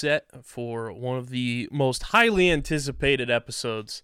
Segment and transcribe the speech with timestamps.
[0.00, 4.02] Set for one of the most highly anticipated episodes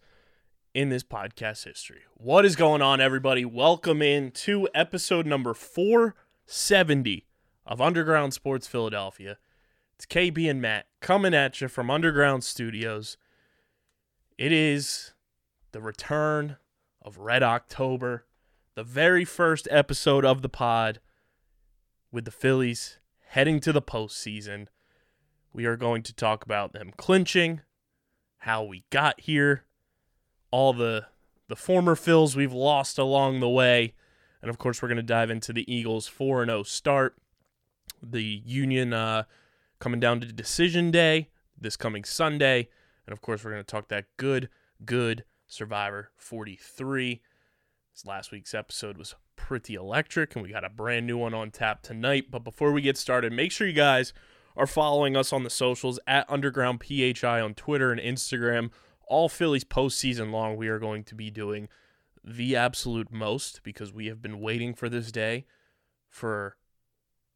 [0.74, 2.02] in this podcast history.
[2.12, 3.46] What is going on, everybody?
[3.46, 7.24] Welcome in to episode number 470
[7.64, 9.38] of Underground Sports Philadelphia.
[9.94, 13.16] It's KB and Matt coming at you from Underground Studios.
[14.36, 15.14] It is
[15.72, 16.58] the return
[17.00, 18.26] of Red October,
[18.74, 21.00] the very first episode of the pod
[22.12, 24.66] with the Phillies heading to the postseason.
[25.56, 27.62] We are going to talk about them clinching,
[28.40, 29.64] how we got here,
[30.50, 31.06] all the
[31.48, 33.94] the former Phils we've lost along the way,
[34.42, 37.16] and of course we're going to dive into the Eagles 4 0 start.
[38.02, 39.22] The Union uh,
[39.78, 42.68] coming down to decision day this coming Sunday,
[43.06, 44.50] and of course we're going to talk that good,
[44.84, 47.22] good Survivor 43.
[47.94, 51.50] This last week's episode was pretty electric, and we got a brand new one on
[51.50, 52.30] tap tonight.
[52.30, 54.12] But before we get started, make sure you guys
[54.56, 58.70] are following us on the socials at Underground PHI on Twitter and Instagram.
[59.06, 61.68] All Phillies postseason long, we are going to be doing
[62.24, 65.44] the absolute most because we have been waiting for this day
[66.08, 66.56] for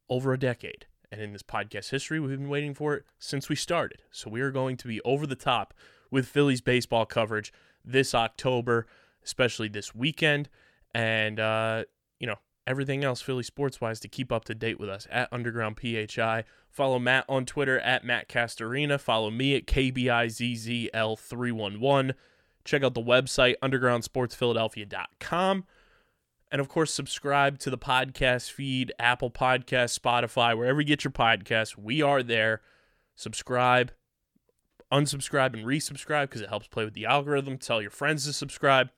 [0.09, 0.87] over a decade.
[1.13, 4.03] And in this podcast history, we've been waiting for it since we started.
[4.11, 5.75] So we are going to be over the top
[6.11, 7.53] with Phillies baseball coverage
[7.85, 8.87] this October,
[9.25, 10.49] especially this weekend.
[10.95, 11.85] And, uh,
[12.67, 16.45] everything else Philly sports wise to keep up to date with us at Underground PHI.
[16.71, 19.01] Follow Matt on Twitter at Matt Castorina.
[19.01, 22.15] Follow me at KBIZZL311.
[22.65, 25.65] Check out the website, undergroundsportsphiladelphia.com.
[26.53, 31.13] And of course, subscribe to the podcast feed, Apple Podcast, Spotify, wherever you get your
[31.13, 31.79] podcasts.
[31.79, 32.61] We are there.
[33.15, 33.93] Subscribe,
[34.93, 37.59] unsubscribe, and resubscribe because it helps play with the algorithm.
[37.59, 38.91] Tell your friends to subscribe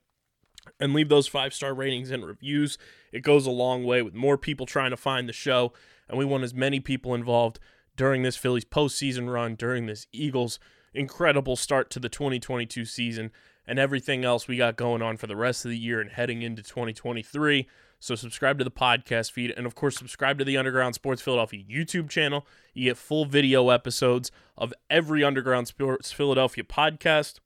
[0.79, 2.77] and leave those five star ratings and reviews.
[3.11, 5.73] It goes a long way with more people trying to find the show.
[6.07, 7.59] And we want as many people involved
[7.95, 10.59] during this Phillies postseason run, during this Eagles
[10.93, 13.31] incredible start to the 2022 season,
[13.65, 16.41] and everything else we got going on for the rest of the year and heading
[16.41, 17.67] into 2023.
[17.99, 21.63] So subscribe to the podcast feed and of course subscribe to the Underground Sports Philadelphia
[21.63, 22.45] YouTube channel.
[22.73, 27.39] You get full video episodes of every Underground Sports Philadelphia podcast.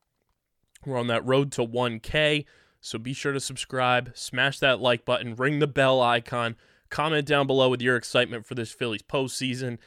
[0.83, 2.45] We're on that road to 1K.
[2.87, 6.55] So be sure to subscribe, smash that like button, ring the bell icon,
[6.89, 9.77] comment down below with your excitement for this Phillies postseason,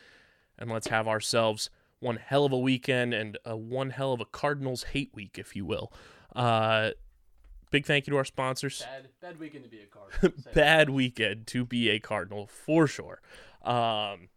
[0.59, 4.27] and let's have ourselves one hell of a weekend and a one hell of a
[4.27, 5.91] Cardinals hate week, if you will.
[6.37, 6.91] Uh,
[7.71, 8.81] big thank you to our sponsors.
[8.83, 10.33] Bad, bad weekend to be a Cardinal.
[10.55, 13.23] Bad weekend to be a Cardinal for sure.
[13.63, 14.29] Um,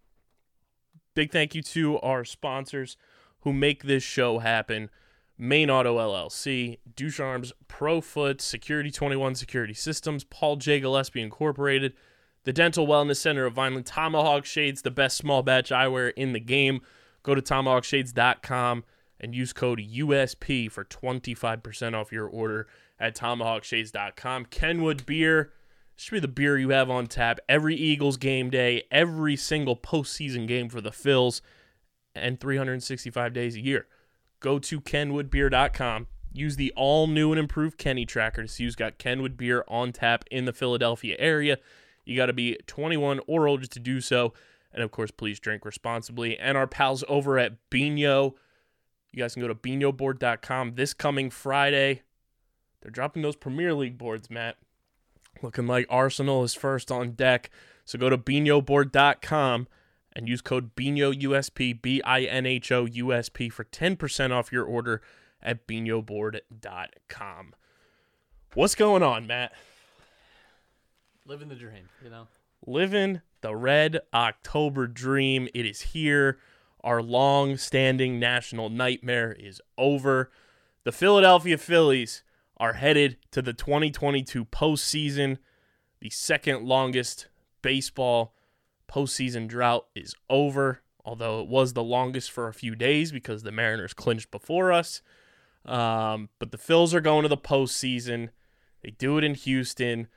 [1.16, 2.96] big thank you to our sponsors
[3.41, 4.90] who make this show happen.
[5.38, 10.80] Main Auto LLC, Ducharme's ProFoot, Security 21 Security Systems, Paul J.
[10.80, 11.94] Gillespie Incorporated,
[12.44, 16.40] the Dental Wellness Center of Vineland, Tomahawk Shades, the best small batch eyewear in the
[16.40, 16.82] game.
[17.24, 18.84] Go to tomahawkshades.com
[19.20, 22.68] and use code USP for 25% off your order
[23.00, 24.46] at tomahawkshades.com.
[24.46, 25.52] Kenwood Beer
[25.96, 30.48] should be the beer you have on tap every Eagles game day, every single postseason
[30.48, 31.42] game for the Phils,
[32.14, 33.88] and 365 days a year
[34.44, 36.08] go to kenwoodbeer.com.
[36.31, 39.92] Use the all new and improved Kenny tracker to see who's got Kenwood beer on
[39.92, 41.58] tap in the Philadelphia area.
[42.06, 44.34] You got to be 21 or older to do so.
[44.74, 46.38] And of course, please drink responsibly.
[46.38, 48.34] And our pals over at Binho,
[49.12, 52.02] you guys can go to binhoboard.com this coming Friday.
[52.82, 54.58] They're dropping those Premier League boards, Matt.
[55.41, 57.50] Looking like Arsenal is first on deck.
[57.85, 59.67] So go to binhoboard.com
[60.16, 64.66] and use code BINHO USP, B I N H O USP for 10% off your
[64.66, 65.02] order
[65.42, 67.56] at binhoboard.com.
[68.54, 69.54] What's going on, Matt?
[71.26, 72.28] living the dream, you know.
[72.66, 75.48] Living the red October dream.
[75.54, 76.38] It is here.
[76.84, 80.32] Our long standing national nightmare is over.
[80.84, 82.24] The Philadelphia Phillies
[82.58, 85.38] are headed to the 2022 postseason.
[86.02, 87.28] The second longest
[87.62, 88.34] baseball
[88.93, 90.81] postseason drought is over.
[91.05, 95.01] although it was the longest for a few days because the Mariners clinched before us.
[95.66, 98.29] Um, but the Phils are going to the postseason.
[98.81, 100.07] They do it in Houston,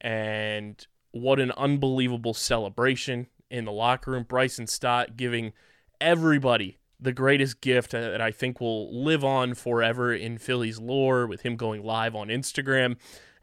[0.00, 4.24] and what an unbelievable celebration in the locker room.
[4.24, 5.52] Bryson Stott giving
[6.00, 11.42] everybody the greatest gift that I think will live on forever in Phillies lore with
[11.42, 12.96] him going live on Instagram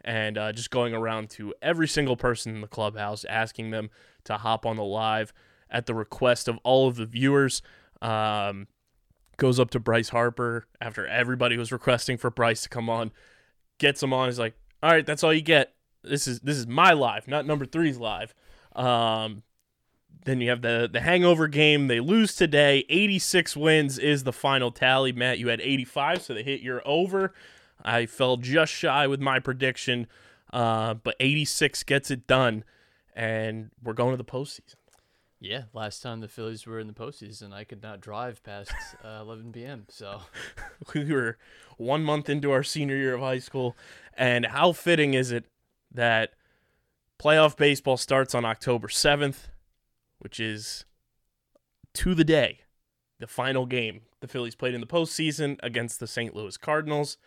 [0.03, 3.89] and uh, just going around to every single person in the clubhouse asking them
[4.25, 5.33] to hop on the live
[5.69, 7.61] at the request of all of the viewers.
[8.01, 8.67] Um,
[9.37, 13.11] goes up to Bryce Harper after everybody was requesting for Bryce to come on,
[13.79, 14.27] gets him on.
[14.27, 15.73] He's like, "All right, that's all you get.
[16.03, 18.33] This is this is my live, not number three's live."
[18.75, 19.43] Um,
[20.25, 21.87] then you have the the hangover game.
[21.87, 22.85] They lose today.
[22.89, 25.11] 86 wins is the final tally.
[25.11, 27.33] Matt, you had 85, so they hit your over.
[27.83, 30.07] I fell just shy with my prediction,
[30.53, 32.63] uh, but 86 gets it done,
[33.15, 34.75] and we're going to the postseason.
[35.39, 38.71] Yeah, last time the Phillies were in the postseason, I could not drive past
[39.03, 39.85] uh, 11 p.m.
[39.89, 40.21] So
[40.93, 41.37] we were
[41.77, 43.75] one month into our senior year of high school,
[44.13, 45.45] and how fitting is it
[45.91, 46.33] that
[47.19, 49.47] playoff baseball starts on October 7th,
[50.19, 50.85] which is
[51.93, 52.59] to the day
[53.19, 56.35] the final game the Phillies played in the postseason against the St.
[56.35, 57.17] Louis Cardinals.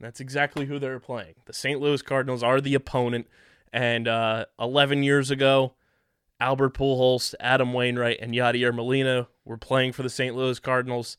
[0.00, 1.34] That's exactly who they're playing.
[1.46, 1.80] The St.
[1.80, 3.26] Louis Cardinals are the opponent,
[3.72, 5.74] and uh, 11 years ago,
[6.38, 10.36] Albert Pujols, Adam Wainwright, and Yadier Molina were playing for the St.
[10.36, 11.16] Louis Cardinals,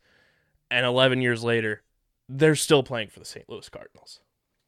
[0.69, 1.81] and 11 years later,
[2.29, 3.49] they're still playing for the St.
[3.49, 4.19] Louis Cardinals.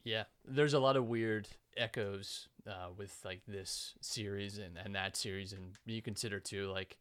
[0.04, 1.48] yeah, there's a lot of weird
[1.78, 6.98] echoes uh, with like this series and, and that series, and you consider too like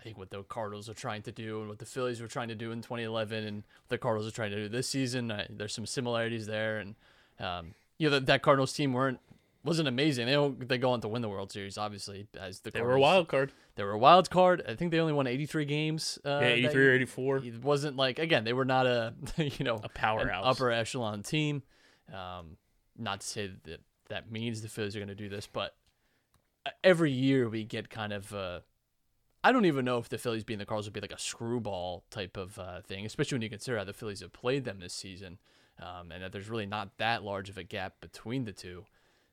[0.00, 2.48] I think what the Cardinals are trying to do and what the Phillies were trying
[2.48, 5.30] to do in 2011 and what the Cardinals are trying to do this season.
[5.30, 6.94] Uh, there's some similarities there, and
[7.38, 9.20] um, you know that, that Cardinals team weren't
[9.62, 10.24] wasn't amazing.
[10.24, 12.94] They don't, they go on to win the World Series, obviously, as the They were
[12.94, 13.52] a wild card.
[13.74, 14.62] They were a wild card.
[14.66, 16.18] I think they only won 83 games.
[16.24, 17.36] Uh, Yeah, 83 or 84.
[17.44, 20.44] It wasn't like again they were not a you know A powerhouse.
[20.46, 21.62] upper echelon team.
[22.12, 22.56] Um,
[22.96, 25.74] not to say that that means the Phillies are going to do this, but
[26.66, 28.32] uh, every year we get kind of.
[28.34, 28.60] Uh,
[29.42, 32.04] I don't even know if the Phillies being the Cardinals would be like a screwball
[32.10, 34.92] type of uh, thing, especially when you consider how the Phillies have played them this
[34.92, 35.38] season,
[35.80, 38.84] um, and that there's really not that large of a gap between the two.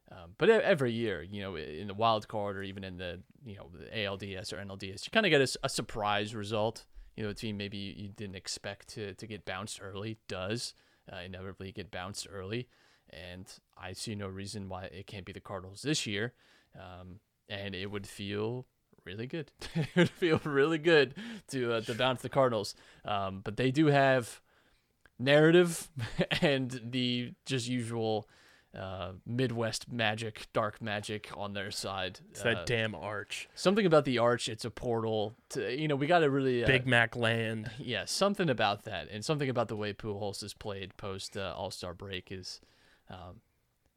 [0.10, 3.58] Um, but every year, you know, in the wild card or even in the you
[3.58, 6.86] know the ALDS or NLDS, you kind of get a surprise result.
[7.18, 10.74] You know, a team maybe you, you didn't expect to, to get bounced early does
[11.12, 12.70] uh, inevitably get bounced early,
[13.10, 13.46] and
[13.78, 16.34] I see no reason why it can't be the Cardinals this year.
[16.76, 17.20] Um,
[17.50, 18.68] and it would feel
[19.08, 19.52] really good.
[19.76, 21.16] it would feel really good
[21.48, 22.76] to uh, to bounce the Cardinals.
[23.06, 24.42] Um, but they do have
[25.18, 25.90] narrative
[26.42, 28.28] and the just usual
[28.78, 32.20] uh, Midwest magic, dark magic on their side.
[32.30, 33.50] It's that Uh, damn arch.
[33.56, 34.50] something about the arch.
[34.50, 35.34] It's a portal.
[35.52, 37.72] To you know, we got to really uh, Big Mac land.
[37.80, 41.72] yeah, something about that, and something about the way Pujols has played post uh, All
[41.72, 42.60] Star break is,
[43.10, 43.40] um,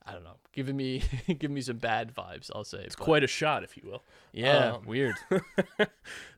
[0.06, 2.50] I don't know, giving me giving me some bad vibes.
[2.54, 4.02] I'll say It's but- quite a shot, if you will.
[4.32, 5.14] yeah, um, weird.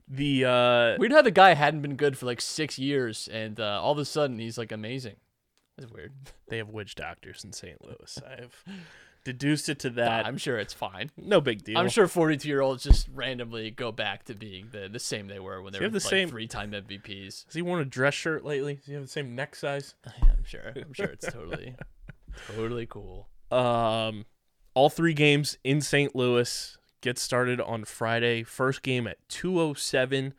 [0.09, 3.81] The uh, weird how the guy hadn't been good for like six years, and uh,
[3.81, 5.17] all of a sudden he's like amazing.
[5.79, 6.13] That's weird.
[6.49, 7.83] they have witch doctors in St.
[7.83, 8.19] Louis.
[8.27, 8.55] I have
[9.25, 10.27] deduced it to that.
[10.27, 11.11] I'm sure it's fine.
[11.17, 11.79] no big deal.
[11.79, 15.39] I'm sure 42 year olds just randomly go back to being the, the same they
[15.41, 17.47] were when they were the like same- three time MVPs.
[17.47, 18.75] Has he worn a dress shirt lately?
[18.75, 19.95] Does he have the same neck size?
[20.05, 20.73] I'm sure.
[20.77, 21.77] I'm sure it's totally,
[22.55, 23.29] totally cool.
[23.53, 24.25] Um,
[24.75, 26.17] all three games in St.
[26.17, 28.43] Louis get started on Friday.
[28.43, 30.33] First game at 2:07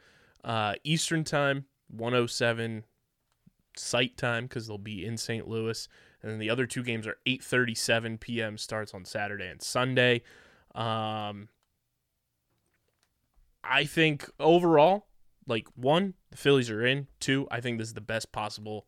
[0.43, 2.85] uh, Eastern time, 107
[3.77, 5.47] site time because they'll be in St.
[5.47, 5.87] Louis,
[6.21, 8.57] and then the other two games are 8:37 p.m.
[8.57, 10.23] starts on Saturday and Sunday.
[10.73, 11.49] Um,
[13.63, 15.05] I think overall,
[15.47, 17.07] like one, the Phillies are in.
[17.19, 18.87] Two, I think this is the best possible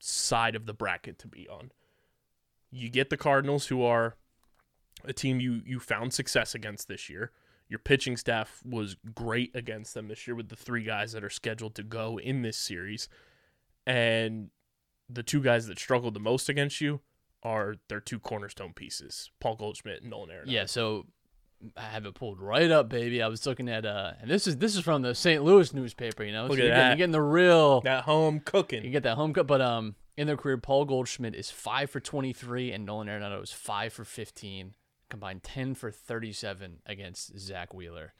[0.00, 1.70] side of the bracket to be on
[2.70, 4.16] you get the Cardinals, who are
[5.04, 7.32] a team you you found success against this year.
[7.68, 11.30] Your pitching staff was great against them this year with the three guys that are
[11.30, 13.08] scheduled to go in this series,
[13.86, 14.50] and
[15.08, 17.00] the two guys that struggled the most against you
[17.42, 20.44] are their two cornerstone pieces, Paul Goldschmidt and Nolan Arenado.
[20.46, 21.06] Yeah, so
[21.76, 23.22] I have it pulled right up, baby.
[23.22, 25.42] I was looking at uh, and this is this is from the St.
[25.42, 26.24] Louis newspaper.
[26.24, 26.88] You know, Look so at you're, getting, that.
[26.88, 27.80] you're getting the real.
[27.82, 28.84] that home cooking.
[28.84, 32.00] You get that home cut, but um, in their career, Paul Goldschmidt is five for
[32.00, 34.74] 23, and Nolan Arenado is five for 15,
[35.08, 38.14] combined 10 for 37 against Zack Wheeler.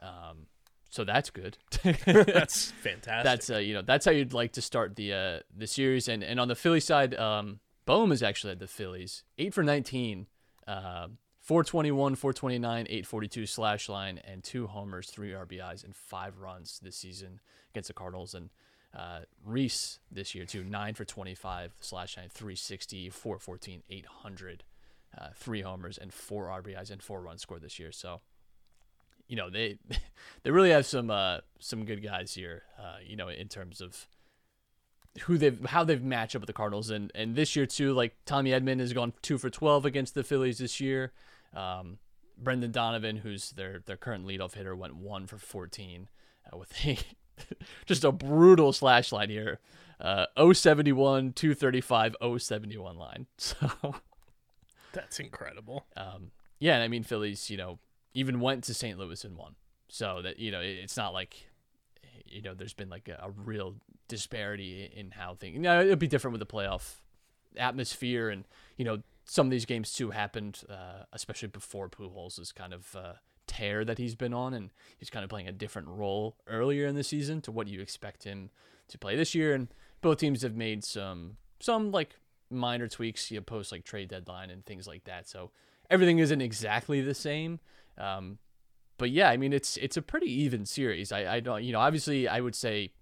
[0.00, 0.46] Um,
[0.88, 1.58] so that's good.
[1.82, 3.24] That's fantastic.
[3.24, 6.22] that's uh, you know that's how you'd like to start the uh the series and
[6.22, 10.26] and on the Philly side um Bohm is actually at the Phillies 8 for 19
[10.66, 11.06] uh
[11.40, 17.40] 421, 429, 842 slash line, and two homers, three RBIs, and five runs this season
[17.72, 18.32] against the Cardinals.
[18.32, 18.50] And
[18.94, 24.64] uh, Rhys this year, too, 9 for 25, slash nine, 360, 414, 800,
[25.16, 27.92] uh, three homers, and four RBIs, and four runs scored this year.
[27.92, 28.20] So,
[29.28, 29.78] you know, they
[30.42, 34.06] they really have some uh, some good guys here, uh, you know, in terms of
[35.22, 38.16] who they've how they've matched up with the Cardinals and and this year too like
[38.24, 41.12] Tommy Edman has gone two for twelve against the Phillies this year.
[41.54, 41.98] Um,
[42.38, 46.08] Brendan Donovan, who's their their current leadoff hitter, went one for fourteen
[46.50, 46.98] uh, with a
[47.86, 49.60] just a brutal slash line here.
[50.00, 53.26] Uh, 071, 235, 071 line.
[53.38, 53.70] So
[54.92, 55.86] That's incredible.
[55.96, 57.78] um, yeah, and I mean Phillies, you know,
[58.14, 58.98] even went to St.
[58.98, 59.54] Louis and won.
[59.88, 61.48] So that you know, it- it's not like
[62.26, 63.74] you know, there's been like a, a real
[64.08, 65.58] disparity in, in how things.
[65.58, 66.96] Now it'll be different with the playoff
[67.56, 68.44] atmosphere, and
[68.76, 72.96] you know, some of these games too happened, uh, especially before Pujols' is kind of
[72.96, 73.12] uh,
[73.46, 76.94] tear that he's been on, and he's kind of playing a different role earlier in
[76.94, 78.50] the season to what you expect him
[78.88, 79.54] to play this year.
[79.54, 79.68] And
[80.00, 82.16] both teams have made some some like
[82.50, 85.28] minor tweaks, you know, post like trade deadline and things like that.
[85.28, 85.50] So
[85.90, 87.60] everything isn't exactly the same.
[87.98, 88.38] Um,
[88.98, 91.12] but yeah, I mean it's it's a pretty even series.
[91.12, 92.92] I I don't you know obviously I would say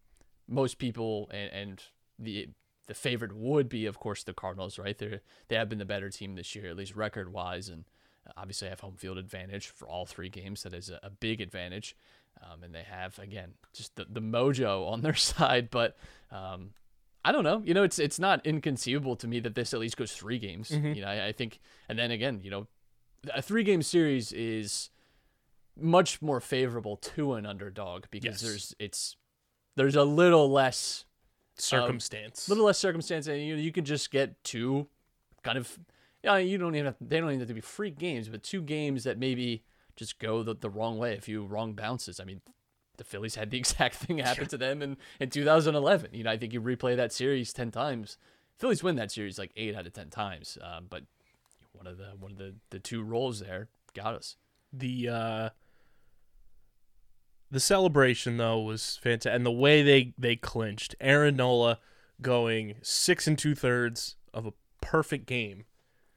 [0.48, 1.82] most people and, and
[2.18, 2.48] the
[2.86, 4.96] the favorite would be of course the Cardinals, right?
[4.96, 7.84] They they have been the better team this year, at least record wise, and
[8.36, 10.62] obviously have home field advantage for all three games.
[10.62, 11.96] That is a, a big advantage,
[12.42, 15.70] um, and they have again just the, the mojo on their side.
[15.70, 15.96] But
[16.30, 16.70] um,
[17.24, 17.62] I don't know.
[17.64, 20.70] You know, it's it's not inconceivable to me that this at least goes three games.
[20.70, 22.66] You know, I, I think, and then again, you know,
[23.34, 24.90] a three game series is
[25.76, 28.40] much more favorable to an underdog because Yes.
[28.42, 29.16] there's it's
[29.76, 31.04] there's a little less
[31.56, 32.48] Circumstance.
[32.48, 34.86] a little less circumstance and you know, you can just get two
[35.42, 35.78] kind of
[36.22, 38.62] yeah you don't even have they don't even have to be freak games but two
[38.62, 39.62] games that maybe
[39.96, 42.20] just go the, the wrong way a few wrong bounces.
[42.20, 42.40] I mean
[42.96, 46.36] the phillies had the exact thing happen to them in, in 2011 you know i
[46.36, 48.16] think you replay that series 10 times.
[48.58, 51.04] Phillies win that series like 8 out of 10 times um, but
[51.72, 54.36] one of the one of the the two roles there got us.
[54.72, 55.48] The uh
[57.50, 61.78] the celebration though was fantastic and the way they they clinched aaron nola
[62.22, 65.64] going six and two thirds of a perfect game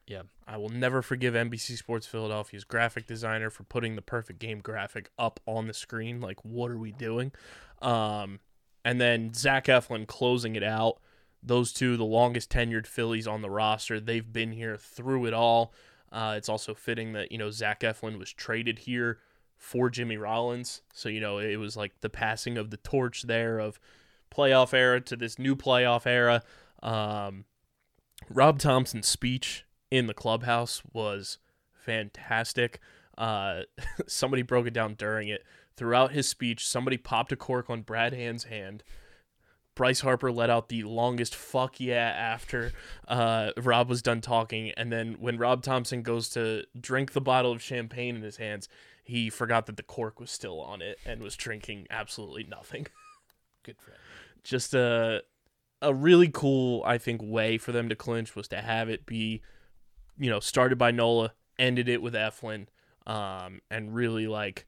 [0.07, 0.23] yeah.
[0.47, 5.09] I will never forgive nbc sports philadelphia's graphic designer for putting the perfect game graphic
[5.17, 6.19] up on the screen.
[6.21, 7.31] Like what are we doing?
[7.81, 8.39] Um
[8.85, 10.99] and then zach eflin closing it out.
[11.41, 15.73] Those two the longest tenured phillies on the roster they've been here through it all.
[16.13, 19.17] Uh, it's also fitting that you know Zach Eflin was traded here
[19.57, 23.57] for Jimmy Rollins, so you know it was like the passing of the torch there
[23.57, 23.79] of
[24.33, 26.43] playoff era to this new playoff era.
[26.83, 27.45] Um,
[28.29, 31.37] Rob Thomson's speech in the clubhouse was
[31.71, 32.79] fantastic.
[33.15, 33.61] Uh,
[34.07, 35.43] somebody broke it down during it.
[35.77, 38.83] Throughout his speech, somebody popped a cork on Brad Hand's hand.
[39.75, 42.71] Bryce Harper let out the longest fuck yeah after
[43.07, 44.71] uh, Rob was done talking.
[44.71, 48.67] And then when Rob Thomson goes to drink the bottle of champagne in his hands,
[49.03, 52.87] he forgot that the cork was still on it and was drinking absolutely nothing.
[53.63, 53.97] good for him
[54.43, 55.21] Just a
[55.83, 59.41] a really cool, I think, way for them to clinch was to have it be,
[60.17, 62.67] you know, started by Nola, ended it with Eflin,
[63.05, 64.65] um, and really like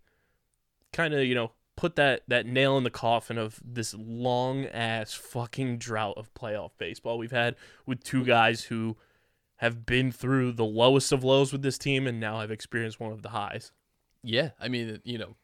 [0.91, 5.13] kind of, you know, put that that nail in the coffin of this long ass
[5.13, 8.97] fucking drought of playoff baseball we've had with two guys who
[9.57, 13.11] have been through the lowest of lows with this team and now have experienced one
[13.11, 13.71] of the highs.
[14.21, 15.35] Yeah, I mean, you know,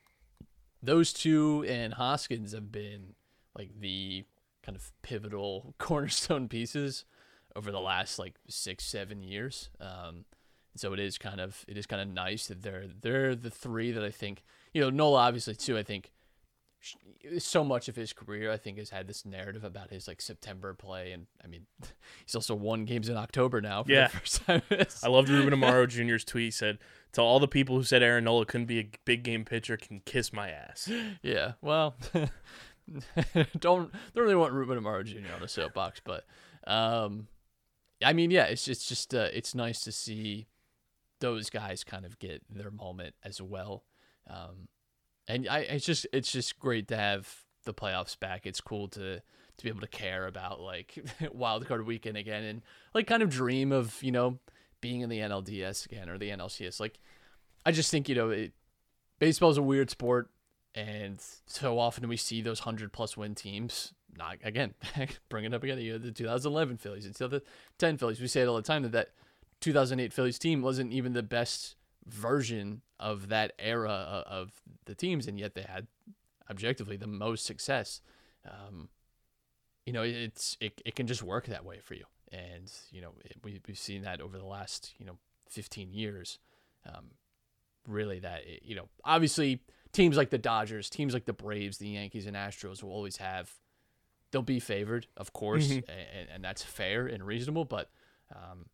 [0.81, 3.13] those two and Hoskins have been
[3.55, 4.25] like the
[4.63, 7.05] kind of pivotal cornerstone pieces
[7.55, 9.69] over the last like six, seven years.
[9.79, 10.25] Um,
[10.75, 13.91] so it is kind of it is kind of nice that they're they're the three
[13.91, 14.43] that I think
[14.73, 15.77] you know Nola obviously too.
[15.77, 16.11] I think
[17.37, 20.73] so much of his career I think has had this narrative about his like September
[20.73, 21.67] play, and I mean
[22.25, 23.83] he's also won games in October now.
[23.83, 24.07] For Yeah.
[24.07, 24.61] the first time.
[25.03, 26.45] I loved Ruben Amaro Jr.'s tweet.
[26.45, 26.79] He said,
[27.11, 29.99] To all the people who said Aaron Nola couldn't be a big game pitcher, can
[30.05, 30.89] kiss my ass.
[31.21, 31.95] Yeah, well,
[33.59, 35.33] don't don't really want Ruben Amaro Jr.
[35.35, 36.25] on a soapbox, but
[36.65, 37.27] um,
[38.03, 40.47] I mean, yeah, it's just just uh, it's nice to see
[41.19, 43.83] those guys kind of get their moment as well,
[44.29, 44.67] um,
[45.27, 48.45] and I it's just it's just great to have the playoffs back.
[48.45, 50.97] It's cool to to be able to care about like
[51.33, 52.61] wild card weekend again and
[52.93, 54.39] like kind of dream of you know
[54.81, 56.79] being in the NLDS again or the NLCS.
[56.79, 56.99] Like,
[57.65, 58.53] I just think you know it,
[59.19, 60.29] baseball is a weird sport
[60.73, 64.73] and so often we see those 100 plus win teams not again
[65.29, 67.41] bring it up again you know, the 2011 phillies and the
[67.77, 69.09] 10 phillies we say it all the time that that
[69.61, 71.75] 2008 phillies team wasn't even the best
[72.07, 74.51] version of that era of, of
[74.85, 75.87] the teams, and yet they had
[76.49, 78.01] objectively the most success.
[78.45, 78.89] Um,
[79.85, 83.13] you know, it's it, it can just work that way for you, and you know
[83.23, 85.17] it, we we've seen that over the last you know
[85.49, 86.39] 15 years.
[86.85, 87.11] Um,
[87.87, 92.25] really, that you know, obviously teams like the Dodgers, teams like the Braves, the Yankees,
[92.25, 93.51] and Astros will always have.
[94.31, 97.65] They'll be favored, of course, and, and that's fair and reasonable.
[97.65, 97.89] But
[98.33, 98.67] um,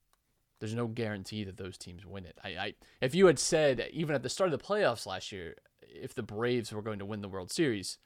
[0.60, 2.38] there's no guarantee that those teams win it.
[2.44, 5.56] I, I, if you had said even at the start of the playoffs last year,
[5.82, 7.98] if the Braves were going to win the World Series,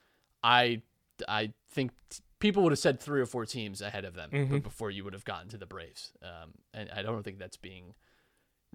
[0.43, 0.81] I,
[1.27, 4.59] I think t- people would have said three or four teams ahead of them b-
[4.59, 6.13] before you would have gotten to the Braves.
[6.23, 7.95] Um, and I don't think that's being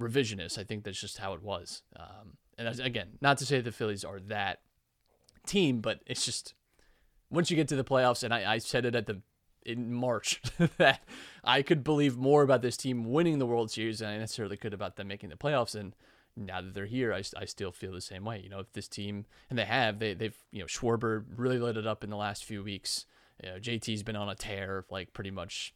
[0.01, 0.59] revisionist.
[0.59, 1.83] I think that's just how it was.
[1.99, 4.61] Um, and again, not to say the Phillies are that
[5.47, 6.55] team, but it's just
[7.31, 9.21] once you get to the playoffs, and I, I said it at the
[9.65, 10.41] in March
[10.79, 11.03] that
[11.43, 14.73] I could believe more about this team winning the World Series than I necessarily could
[14.73, 15.75] about them making the playoffs.
[15.75, 15.95] And
[16.37, 18.41] now that they're here, I, I still feel the same way.
[18.43, 21.77] You know, if this team and they have they they've you know Schwarber really lit
[21.77, 23.07] it up in the last few weeks.
[23.43, 25.75] You know, JT's been on a tear like pretty much.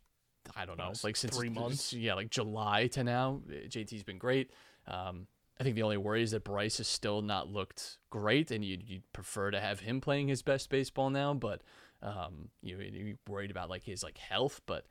[0.57, 1.93] I don't know, like since three months?
[1.93, 3.43] Yeah, like July to now.
[3.69, 4.51] JT's been great.
[4.89, 5.27] Um,
[5.61, 8.89] I think the only worry is that Bryce has still not looked great, and you'd,
[8.89, 11.35] you'd prefer to have him playing his best baseball now.
[11.35, 11.61] But
[12.03, 14.63] um, you you're worried about like his like health.
[14.65, 14.87] But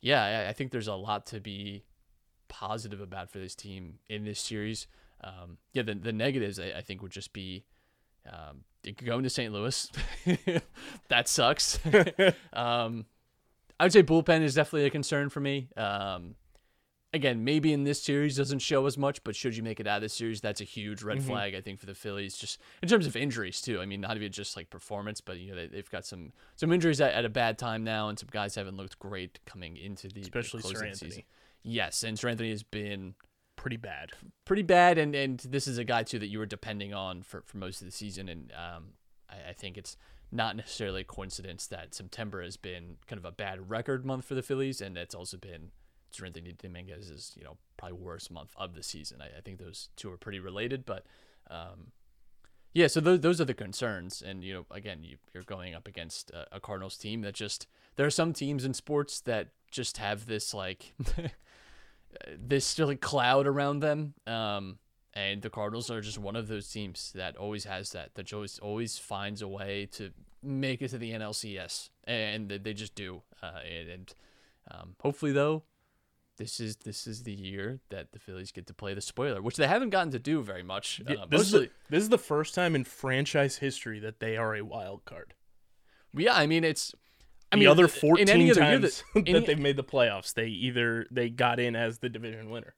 [0.00, 1.84] yeah, I, I think there's a lot to be
[2.48, 4.86] positive about for this team in this series.
[5.22, 7.66] Um, yeah, the the negatives I, I think would just be
[8.26, 8.64] um,
[9.04, 9.52] going to St.
[9.52, 9.90] Louis.
[11.08, 11.78] that sucks.
[12.54, 13.04] um,
[13.78, 15.68] I would say bullpen is definitely a concern for me.
[15.76, 16.36] Um,
[17.14, 19.96] again, maybe in this series doesn't show as much, but should you make it out
[19.96, 21.54] of this series, that's a huge red flag.
[21.54, 23.80] I think for the Phillies, just in terms of injuries too.
[23.80, 26.72] I mean, not even just like performance, but you know they, they've got some some
[26.72, 30.08] injuries at, at a bad time now, and some guys haven't looked great coming into
[30.08, 30.96] the the Especially Seranthony.
[30.98, 31.22] season.
[31.62, 33.14] Yes, and Seranthony has been
[33.56, 34.10] Pretty bad.
[34.44, 37.40] pretty bad, and and this is a guy too that you were depending on for,
[37.46, 38.84] for most of the season, and um,
[39.30, 39.96] I, I think it's
[40.32, 44.34] not necessarily a coincidence that September has been kind of a bad record month for
[44.34, 45.70] the Phillies, and it's also been
[46.22, 49.20] Anthony Dominguez's you know probably worst month of the season.
[49.20, 51.04] I, I think those two are pretty related, but
[51.50, 51.92] um,
[52.72, 55.88] yeah, so those those are the concerns, and you know again you, you're going up
[55.88, 59.96] against a, a Cardinals team that just there are some teams in sports that just
[59.98, 60.94] have this like
[62.38, 64.14] this still like cloud around them.
[64.26, 64.78] Um,
[65.16, 68.14] and the Cardinals are just one of those teams that always has that.
[68.14, 70.10] That always always finds a way to
[70.42, 73.22] make it to the NLCS, and they- they just do.
[73.42, 74.14] Uh, and and
[74.70, 75.62] um, hopefully, though,
[76.36, 79.56] this is this is the year that the Phillies get to play the spoiler, which
[79.56, 81.00] they haven't gotten to do very much.
[81.08, 84.36] Yeah, Uh, this, is the, this is the first time in franchise history that they
[84.36, 85.34] are a wild card.
[86.12, 86.94] yeah, I mean it's.
[87.52, 89.76] I the mean, other in 14 any other year times that, that, any- they've made
[89.76, 92.74] the playoffs, they either they got in as the division winner.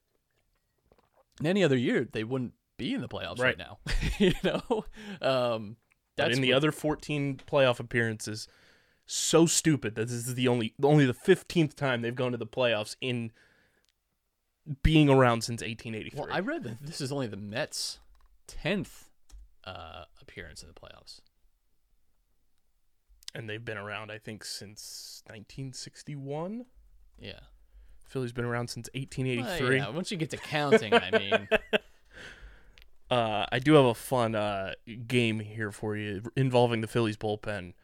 [1.41, 3.59] in any other year they wouldn't be in the playoffs right, Right.
[3.59, 3.79] now.
[4.19, 4.85] you know,
[5.23, 5.77] um,
[6.17, 8.49] But in the what- other 14 playoff appearances,
[9.07, 12.47] so stupid that this is the only only the 15th time they've gone to the
[12.47, 13.31] playoffs in
[14.83, 16.19] being around since 1883.
[16.21, 17.99] Well, I read that this is only the Mets'
[18.47, 19.09] tenth
[19.65, 21.21] uh, appearance in the playoffs.
[23.35, 26.67] and they've been around I think since 1961.
[27.19, 27.33] Yeah,
[28.07, 29.77] Philly's been around since Well, 1883.
[29.79, 31.49] yeah, once you get to counting, I mean,
[33.09, 34.73] Uh, I do have a fun uh,
[35.07, 37.75] game here for you involving the Phillies bullpen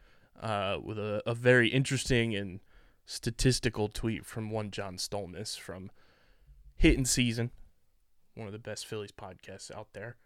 [0.41, 2.59] uh, with a, a very interesting and
[3.07, 5.93] statistical tweet from one John Stolnis from
[6.83, 7.51] Hitting Season,
[8.35, 10.17] one of the best Phillies podcasts out there.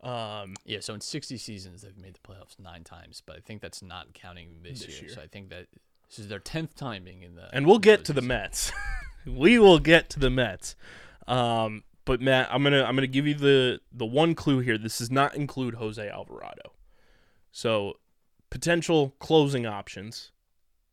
[0.00, 0.78] Um, yeah.
[0.80, 4.14] So in sixty seasons, they've made the playoffs nine times, but I think that's not
[4.14, 5.08] counting this, This year.
[5.08, 5.14] year.
[5.16, 5.66] So I think that
[6.08, 7.48] this is their tenth time being in the.
[7.52, 8.70] and we'll get to the Mets.
[9.26, 10.76] we will get to the Mets.
[11.26, 14.78] Um, but Matt, I'm gonna I'm gonna give you the the one clue here.
[14.78, 16.72] This does not include Jose Alvarado.
[17.50, 17.94] So
[18.50, 20.30] potential closing options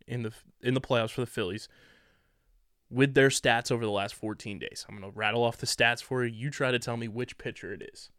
[0.08, 1.68] in the in the playoffs for the Phillies
[2.92, 4.86] with their stats over the last 14 days.
[4.88, 6.34] I'm gonna rattle off the stats for you.
[6.34, 8.10] You try to tell me which pitcher it is.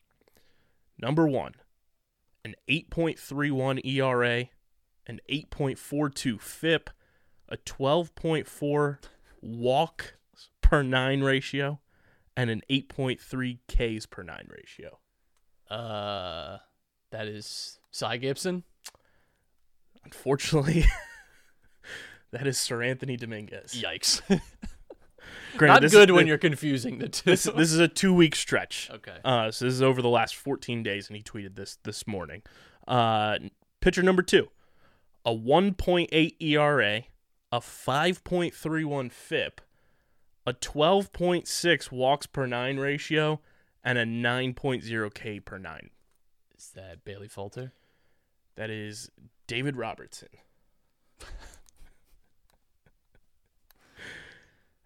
[0.98, 1.54] Number one,
[2.44, 4.46] an 8.31 ERA,
[5.06, 6.90] an 8.42 FIP,
[7.48, 8.98] a 12.4
[9.42, 10.14] walk
[10.62, 11.80] per nine ratio,
[12.36, 14.98] and an 8.3 Ks per nine ratio.
[15.68, 16.58] Uh,
[17.10, 18.64] that is Cy Gibson.
[20.04, 20.84] Unfortunately,
[22.32, 23.74] that is Seranthony Dominguez.
[23.74, 24.22] Yikes!
[25.56, 27.30] Granted, Not good is, when you're confusing the two.
[27.30, 28.90] This, this is a two week stretch.
[28.92, 29.16] okay.
[29.24, 32.42] Uh, so this is over the last 14 days, and he tweeted this this morning.
[32.88, 33.38] Uh,
[33.80, 34.48] pitcher number two,
[35.24, 37.02] a 1.8 ERA,
[37.52, 39.60] a 5.31 FIP,
[40.46, 43.40] a 12.6 walks per nine ratio,
[43.84, 45.90] and a 9.0 K per nine.
[46.56, 47.72] Is that Bailey Falter?
[48.56, 49.10] That is
[49.46, 50.28] David Robertson.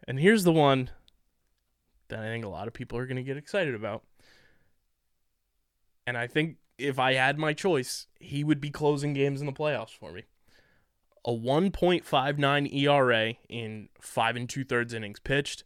[0.07, 0.91] and here's the one
[2.09, 4.05] that I think a lot of people are going to get excited about.
[6.07, 9.53] And I think if I had my choice, he would be closing games in the
[9.53, 10.25] playoffs for me.
[11.25, 15.65] A 1.59 ERA in five and two thirds innings pitched,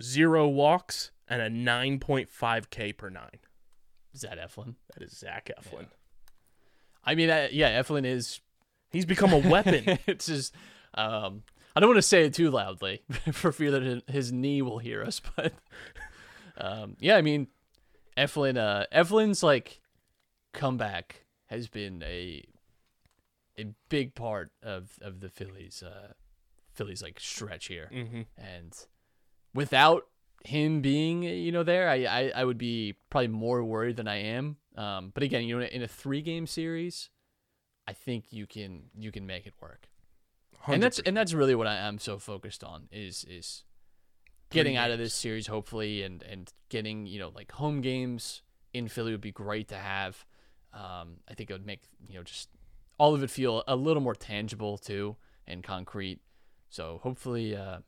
[0.00, 3.38] zero walks, and a 9.5 K per nine.
[4.12, 4.74] Is that Eflin?
[4.92, 5.86] That is Zach Eflin.
[7.04, 8.40] I mean, yeah, Eflin is.
[8.90, 9.98] He's become a weapon.
[10.06, 10.54] it's just.
[10.94, 14.78] Um, I don't want to say it too loudly for fear that his- knee will
[14.78, 15.52] hear us, but
[16.56, 17.48] um, yeah, I mean,
[18.16, 18.56] Eflin.
[18.56, 19.80] Uh, Eflin's like
[20.52, 22.44] comeback has been a
[23.58, 26.12] a big part of of the Phillies uh,
[26.74, 28.22] Phillies like stretch here, mm-hmm.
[28.36, 28.86] and
[29.54, 30.06] without
[30.44, 34.16] him being you know there, I, I I would be probably more worried than I
[34.16, 34.56] am.
[34.76, 37.10] Um, but again, you know, in a three game series,
[37.86, 39.88] I think you can you can make it work
[40.68, 43.64] and that's and that's really what I am so focused on is is
[44.50, 48.88] getting out of this series hopefully and and getting you know like home games in
[48.88, 50.24] Philly would be great to have.
[50.72, 52.48] Um, I think it would make you know just
[52.98, 56.20] all of it feel a little more tangible too and concrete.
[56.68, 57.78] So hopefully, uh,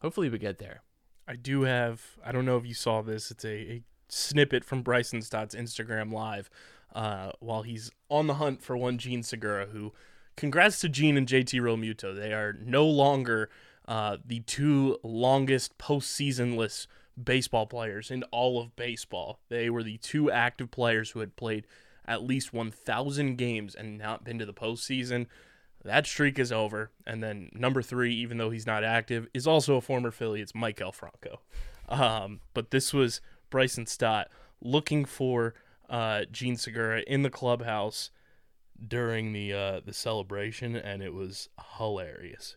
[0.00, 0.82] hopefully we get there.
[1.26, 2.02] I do have.
[2.24, 3.30] I don't know if you saw this.
[3.30, 6.50] It's a, a snippet from Bryson Stott's Instagram live
[6.94, 9.66] uh, while he's on the hunt for one Jean Segura.
[9.66, 9.92] Who,
[10.38, 12.14] congrats to Jean and JT Realmuto.
[12.14, 13.50] They are no longer
[13.86, 16.86] uh, the two longest postseasonless
[17.22, 19.40] baseball players in all of baseball.
[19.48, 21.66] They were the two active players who had played
[22.06, 25.26] at least 1,000 games and not been to the postseason.
[25.84, 26.92] That streak is over.
[27.04, 30.40] And then number three, even though he's not active, is also a former Philly.
[30.40, 31.40] It's Mike Franco.
[31.88, 33.20] Um, but this was
[33.50, 34.28] Bryson Stott
[34.62, 35.54] looking for
[35.90, 38.10] uh, Jean Segura in the clubhouse
[38.86, 42.56] during the uh, the celebration, and it was hilarious.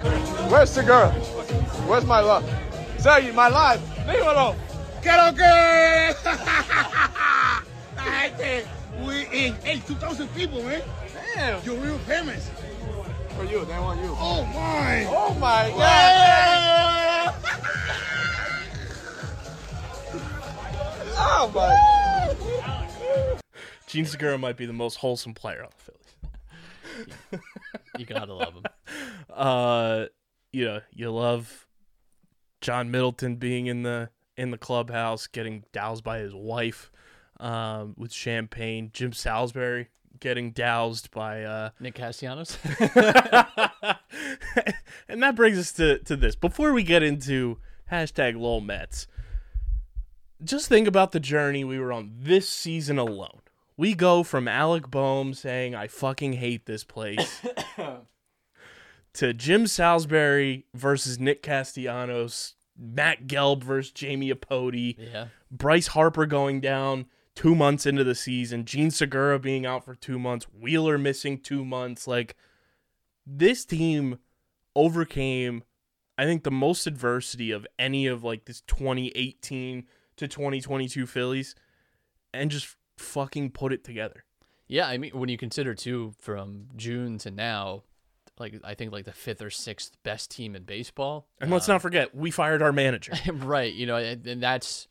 [0.00, 1.10] Where's the girl?
[1.88, 2.44] Where's my love?
[2.98, 3.80] Say my life.
[4.06, 4.56] Leave alone.
[5.02, 5.42] Quiero que
[7.96, 8.68] la gente,
[9.04, 10.82] we in hey 2,000 people, man.
[11.34, 11.64] Damn.
[11.64, 12.50] You're real famous.
[13.36, 14.14] For you, they want you.
[14.18, 15.06] Oh my.
[15.08, 15.78] Oh my god.
[15.78, 17.34] Yeah.
[21.24, 21.91] Oh my.
[23.92, 27.42] Jean Segura might be the most wholesome player on the Phillies.
[27.98, 28.64] You gotta love him.
[29.28, 30.06] uh
[30.50, 31.66] you know you love
[32.62, 36.90] John Middleton being in the in the clubhouse getting doused by his wife
[37.38, 39.88] um with champagne Jim Salisbury
[40.20, 42.56] getting doused by uh Nick Castellanos.
[45.06, 47.58] and that brings us to to this before we get into
[47.90, 49.06] hashtag lol Mets
[50.42, 53.40] just think about the journey we were on this season alone
[53.82, 57.44] we go from Alec Bohm saying I fucking hate this place
[59.14, 65.26] to Jim Salisbury versus Nick Castellanos, Matt Gelb versus Jamie Apodi, yeah.
[65.50, 70.16] Bryce Harper going down two months into the season, Jean Segura being out for two
[70.16, 72.06] months, Wheeler missing two months.
[72.06, 72.36] Like
[73.26, 74.20] this team
[74.76, 75.64] overcame,
[76.16, 81.56] I think, the most adversity of any of like this 2018 to 2022 Phillies,
[82.32, 84.24] and just fucking put it together.
[84.68, 87.82] Yeah, I mean, when you consider too, from June to now,
[88.38, 91.26] like I think like the fifth or sixth best team in baseball.
[91.40, 93.12] And let's Um, not forget, we fired our manager.
[93.32, 94.88] right, you know, and, and that's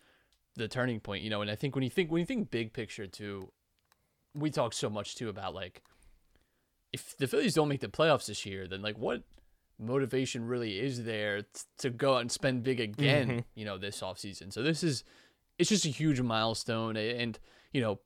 [0.55, 1.41] the turning point, you know.
[1.41, 3.51] And I think when you think when you think big picture too,
[4.35, 5.81] we talk so much too about like
[6.93, 9.23] if the Phillies don't make the playoffs this year, then like what
[9.79, 11.47] motivation really is there t-
[11.79, 14.53] to go out and spend big again, you know, this offseason.
[14.53, 15.03] So this is
[15.57, 17.39] it's just a huge milestone and
[17.71, 17.99] you know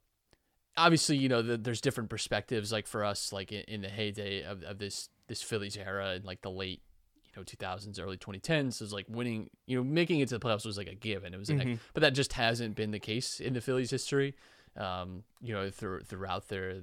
[0.78, 4.44] obviously you know the, there's different perspectives like for us like in, in the heyday
[4.44, 6.82] of, of this this Phillies era in like the late
[7.24, 10.66] you know 2000s early 2010s is like winning you know making it to the playoffs
[10.66, 11.34] was like a given.
[11.34, 14.36] It was like but that just hasn't been the case in the Phillies history
[14.78, 16.82] um you know through, throughout their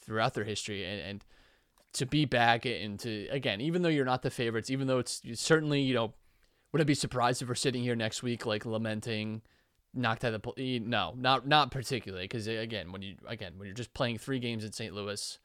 [0.00, 0.84] throughout their history.
[0.84, 1.24] And, and
[1.94, 5.22] to be back and to again even though you're not the favorites even though it's
[5.34, 6.12] certainly you know
[6.72, 9.40] wouldn't be surprised if we're sitting here next week like lamenting
[9.96, 13.66] knocked out of the pl- no not not particularly because again when you again when
[13.66, 14.94] you're just playing three games in St.
[14.94, 15.38] Louis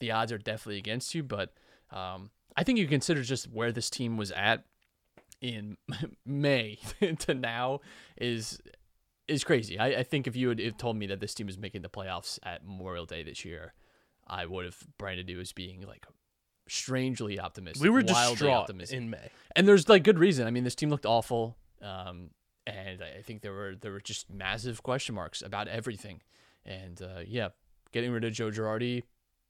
[0.00, 1.52] the odds are definitely against you but
[1.90, 4.64] um, I think you consider just where this team was at
[5.40, 5.76] in
[6.26, 6.78] May
[7.20, 7.80] to now
[8.16, 8.60] is
[9.26, 9.78] is crazy.
[9.78, 11.88] I, I think if you had if told me that this team is making the
[11.88, 13.72] playoffs at Memorial Day this year,
[14.26, 16.06] I would have branded you as being like
[16.68, 17.82] strangely optimistic.
[17.82, 18.96] We were wildly distraught optimistic.
[18.96, 19.30] in May.
[19.56, 20.46] and there's like good reason.
[20.46, 21.56] I mean, this team looked awful.
[21.82, 22.30] Um,
[22.66, 26.22] and I think there were there were just massive question marks about everything.
[26.64, 27.48] And uh, yeah,
[27.92, 29.02] getting rid of Joe Girardi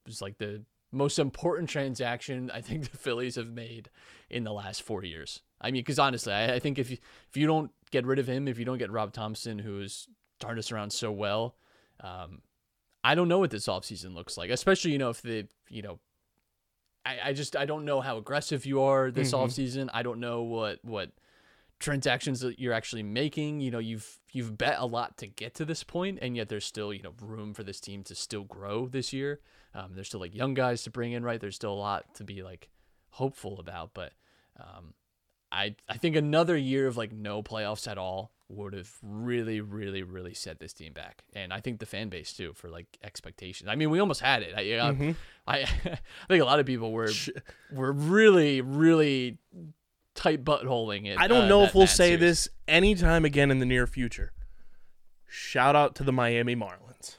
[0.05, 3.89] was like the most important transaction I think the Phillies have made
[4.29, 5.41] in the last four years.
[5.61, 6.97] I mean, because honestly, I, I think if you,
[7.29, 10.07] if you don't get rid of him, if you don't get Rob Thomson, who's
[10.39, 11.55] turned us around so well,
[12.01, 12.41] um,
[13.03, 14.49] I don't know what this offseason looks like.
[14.49, 15.99] Especially, you know, if the you know,
[17.05, 19.89] I, I just I don't know how aggressive you are this offseason.
[19.93, 21.11] I don't know what what
[21.79, 23.59] transactions that you're actually making.
[23.59, 26.65] You know, you've you've bet a lot to get to this point, and yet there's
[26.65, 29.39] still you know room for this team to still grow this year.
[29.73, 31.39] Um, there's still like young guys to bring in, right?
[31.39, 32.69] There's still a lot to be like
[33.09, 34.13] hopeful about, but
[34.59, 34.93] um,
[35.51, 40.03] I I think another year of like no playoffs at all would have really really
[40.03, 43.69] really set this team back, and I think the fan base too for like expectations.
[43.69, 44.53] I mean, we almost had it.
[44.55, 45.11] I I, Mm-hmm.
[45.47, 47.11] I, I think a lot of people were
[47.71, 49.39] were really really
[50.15, 51.17] tight buttholing it.
[51.19, 52.19] I don't uh, know that- if we'll say series.
[52.19, 54.31] this anytime again in the near future.
[55.27, 57.17] Shout out to the Miami Marlins.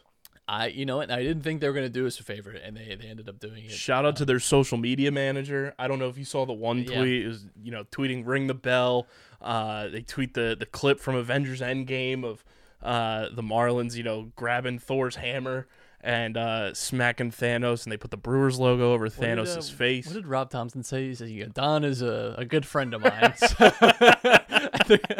[0.48, 2.76] I you know what I didn't think they were gonna do us a favor, and
[2.76, 3.70] they they ended up doing it.
[3.72, 5.74] Shout out to their social media manager.
[5.78, 7.24] I don't know if you saw the one tweet.
[7.24, 9.08] It was you know tweeting "Ring the bell."
[9.42, 12.44] Uh, they tweet the the clip from Avengers Endgame of
[12.82, 15.66] uh, the Marlins, you know, grabbing Thor's hammer
[16.00, 20.06] and uh, smacking Thanos, and they put the Brewers logo over Thanos' uh, face.
[20.06, 21.08] What did Rob Thomson say?
[21.08, 23.70] He said, "Yeah, "Don is a, a good friend of mine." So-
[24.84, 25.02] think-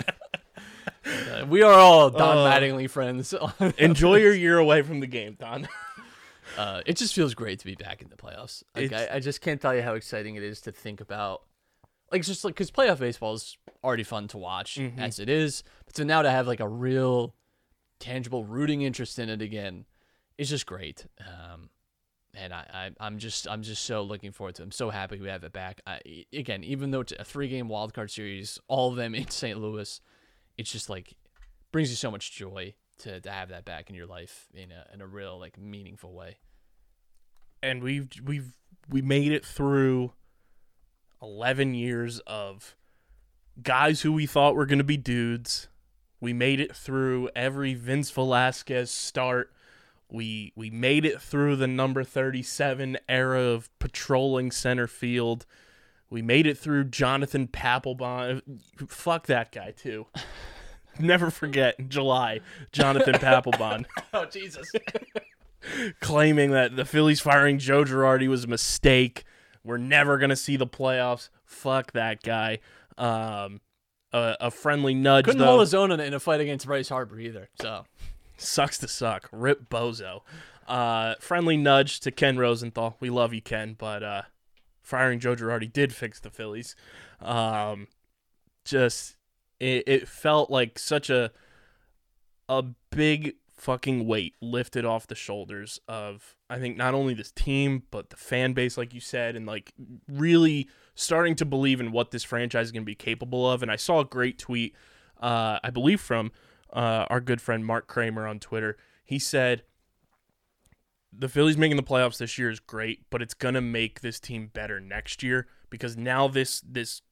[1.07, 3.33] Uh, we are all Don Uh, Mattingly friends.
[3.79, 5.69] Enjoy your year away from the game, Don.
[6.59, 8.65] uh, it just feels great to be back in the playoffs.
[8.75, 11.43] Like, I, I just can't tell you how exciting it is to think about.
[12.11, 14.99] Like it's just like because playoff baseball is already fun to watch Mm-hmm.
[14.99, 17.35] as it is, but so now to have like a real,
[18.01, 19.85] tangible rooting interest in it again,
[20.39, 21.07] is just great.
[21.21, 21.71] Um,
[22.35, 22.67] and I,
[23.01, 24.63] I I'm just I'm just so looking forward to.
[24.63, 24.67] it.
[24.67, 25.81] I'm so happy we have it back.
[25.87, 26.01] I,
[26.33, 29.59] again, even though it's a three game wild card series, all of them in St.
[29.59, 30.01] Louis,
[30.59, 31.15] it's just like
[31.73, 34.87] brings you so much joy to, to have that back in your life in a
[34.93, 36.37] in a real like meaningful way.
[37.63, 38.57] and we've we've
[38.89, 40.13] we made it through
[41.23, 42.77] 11 years of
[43.63, 45.69] guys who we thought were going to be dudes.
[46.21, 49.53] We made it through every Vince Velasquez start.
[50.11, 55.47] We we made it through the number 37 era of patrolling center field.
[56.09, 58.41] We made it through Jonathan Papelbon.
[58.89, 60.07] Fuck that guy too.
[60.99, 62.41] Never forget July,
[62.73, 64.71] Jonathan Papelbon Oh Jesus!
[66.01, 69.25] claiming that the Phillies firing Joe Girardi was a mistake.
[69.63, 71.29] We're never gonna see the playoffs.
[71.45, 72.61] Fuck that guy.
[72.97, 73.61] Um,
[74.13, 76.89] a, a friendly nudge Couldn't though hold his own in, in a fight against Bryce
[76.89, 77.49] Harper either.
[77.61, 77.85] So
[78.37, 79.29] sucks to suck.
[79.33, 80.23] Rip Bozo.
[80.67, 82.97] Uh, friendly nudge to Ken Rosenthal.
[82.99, 84.23] We love you, Ken, but uh,
[84.83, 86.75] firing Joe Girardi did fix the Phillies.
[87.21, 87.89] Um,
[88.65, 89.17] just
[89.61, 91.31] it, it felt like such a
[92.49, 97.85] a big fucking weight lifted off the shoulders of I think not only this team
[97.91, 99.73] but the fan base, like you said, and like
[100.09, 103.63] really starting to believe in what this franchise is going to be capable of.
[103.63, 104.75] And I saw a great tweet,
[105.21, 106.33] uh, I believe from
[106.73, 108.77] uh, our good friend Mark Kramer on Twitter.
[109.05, 109.63] He said
[111.19, 114.51] the Phillies making the playoffs this year is great, but it's gonna make this team
[114.53, 117.03] better next year because now this this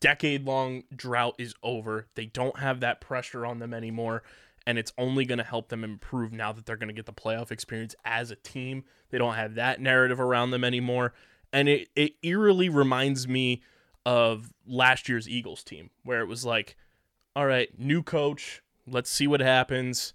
[0.00, 2.08] decade long drought is over.
[2.14, 4.22] They don't have that pressure on them anymore,
[4.66, 7.94] and it's only gonna help them improve now that they're gonna get the playoff experience
[8.04, 8.84] as a team.
[9.10, 11.14] They don't have that narrative around them anymore.
[11.52, 13.62] And it, it eerily reminds me
[14.04, 16.76] of last year's Eagles team, where it was like,
[17.36, 20.14] all right, new coach, let's see what happens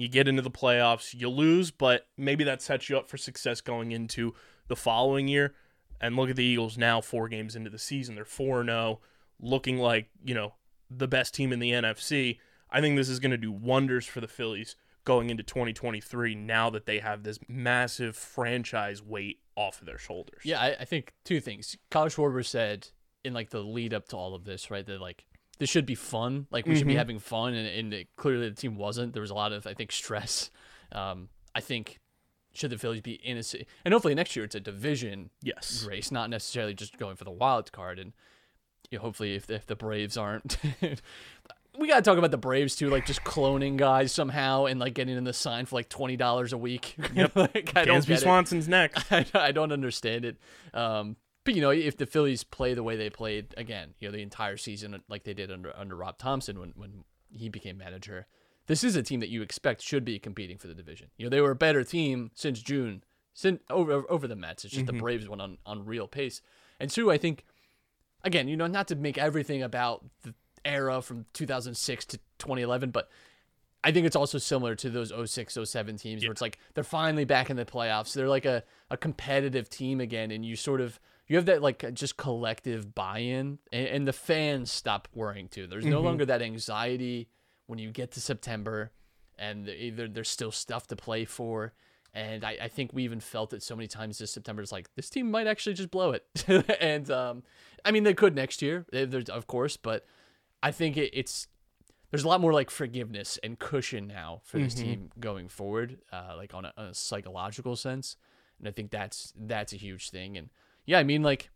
[0.00, 3.60] you get into the playoffs, you lose, but maybe that sets you up for success
[3.60, 4.34] going into
[4.66, 5.52] the following year.
[6.00, 8.14] And look at the Eagles now, four games into the season.
[8.14, 9.00] They're 4 0,
[9.38, 10.54] looking like, you know,
[10.90, 12.38] the best team in the NFC.
[12.70, 16.70] I think this is going to do wonders for the Phillies going into 2023 now
[16.70, 20.40] that they have this massive franchise weight off of their shoulders.
[20.44, 21.76] yeah, I, I think two things.
[21.90, 22.88] Kyle Schwarber said
[23.22, 24.86] in like the lead up to all of this, right?
[24.86, 25.26] That like
[25.60, 26.46] this should be fun.
[26.50, 29.12] Like we should be having fun, and, and it, clearly the team wasn't.
[29.12, 30.50] There was a lot of I think stress.
[30.90, 32.00] Um, I think
[32.52, 33.42] should the Phillies be in a
[33.84, 35.84] and hopefully next year it's a division Yes.
[35.88, 37.98] race, not necessarily just going for the wild card.
[37.98, 38.12] And
[38.90, 40.56] you know, hopefully, if the, if the Braves aren't,
[41.78, 45.16] we gotta talk about the Braves too, like just cloning guys somehow and like getting
[45.16, 46.96] in the sign for like twenty dollars a week.
[47.14, 48.18] Yep, like, I Dansby.
[48.18, 49.04] Swanson's next.
[49.12, 50.36] I, I don't understand it.
[50.74, 51.16] Um,
[51.50, 54.22] but you know, if the Phillies play the way they played again, you know, the
[54.22, 58.28] entire season like they did under under Rob Thomson when when he became manager,
[58.68, 61.08] this is a team that you expect should be competing for the division.
[61.16, 63.02] You know, they were a better team since June,
[63.34, 64.64] since over over the Mets.
[64.64, 65.00] It's just the mm-hmm.
[65.00, 66.40] Braves went on on real pace.
[66.78, 67.44] And two, I think,
[68.22, 70.34] again, you know, not to make everything about the,
[70.64, 73.08] era from 2006 to 2011, but
[73.82, 77.24] I think it's also similar to those 06, 07 teams where it's like they're finally
[77.24, 78.12] back in the playoffs.
[78.12, 81.94] They're like a, a competitive team again, and you sort of you have that like
[81.94, 85.66] just collective buy-in, and, and the fans stop worrying too.
[85.66, 87.28] There's no longer that anxiety
[87.66, 88.90] when you get to September,
[89.38, 91.72] and either there's still stuff to play for.
[92.12, 94.60] And I, I think we even felt it so many times this September.
[94.62, 96.24] It's like this team might actually just blow it,
[96.80, 97.44] and um,
[97.84, 100.04] I mean they could next year, there's- of course, but
[100.62, 101.46] I think it, it's
[102.10, 106.34] there's a lot more like forgiveness and cushion now for this team going forward, uh,
[106.36, 108.16] like on a, on a psychological sense,
[108.58, 110.36] and I think that's that's a huge thing.
[110.36, 110.50] And
[110.86, 111.50] yeah, I mean like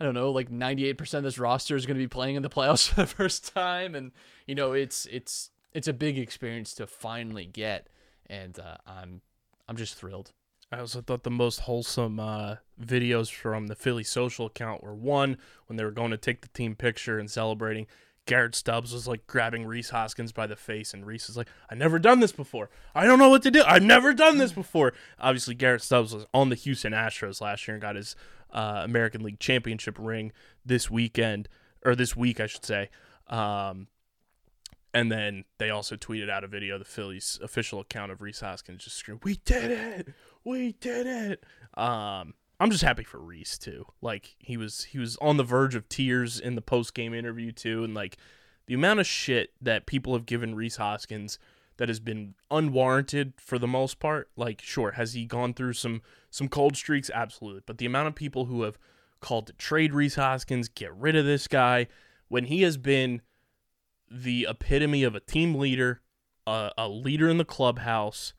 [0.00, 2.48] I don't know, like 98% of this roster is going to be playing in the
[2.50, 4.12] playoffs for the first time, and
[4.46, 7.88] you know it's it's it's a big experience to finally get,
[8.26, 9.20] and uh, I'm
[9.68, 10.32] I'm just thrilled.
[10.70, 15.38] I also thought the most wholesome uh, videos from the Philly social account were one
[15.66, 17.86] when they were going to take the team picture and celebrating.
[18.26, 21.78] Garrett Stubbs was like grabbing Rhys Hoskins by the face, and Rhys is like, "I've
[21.78, 22.68] never done this before.
[22.94, 23.62] I don't know what to do.
[23.66, 27.74] I've never done this before." Obviously, Garrett Stubbs was on the Houston Astros last year
[27.74, 28.14] and got his
[28.52, 30.32] uh, American League championship ring
[30.64, 31.48] this weekend,
[31.84, 32.90] or this week, I should say.
[33.28, 33.88] Um,
[34.94, 38.84] and then they also tweeted out a video, the Phillies official account of Rhys Hoskins
[38.84, 40.14] just screaming, "We did it!
[40.44, 43.86] We did it!" Um, I'm just happy for Rhys too.
[44.00, 47.52] Like he was he was on the verge of tears in the post game interview
[47.52, 48.16] too, and like
[48.66, 51.38] the amount of shit that people have given Rhys Hoskins
[51.78, 54.30] that has been unwarranted for the most part.
[54.36, 57.10] Like, sure, has he gone through some some cold streaks?
[57.12, 58.78] Absolutely, but the amount of people who have
[59.20, 61.86] called to trade Rhys Hoskins, get rid of this guy,
[62.28, 63.22] when he has been
[64.10, 66.02] the epitome of a team leader,
[66.46, 68.34] a, a leader in the clubhouse,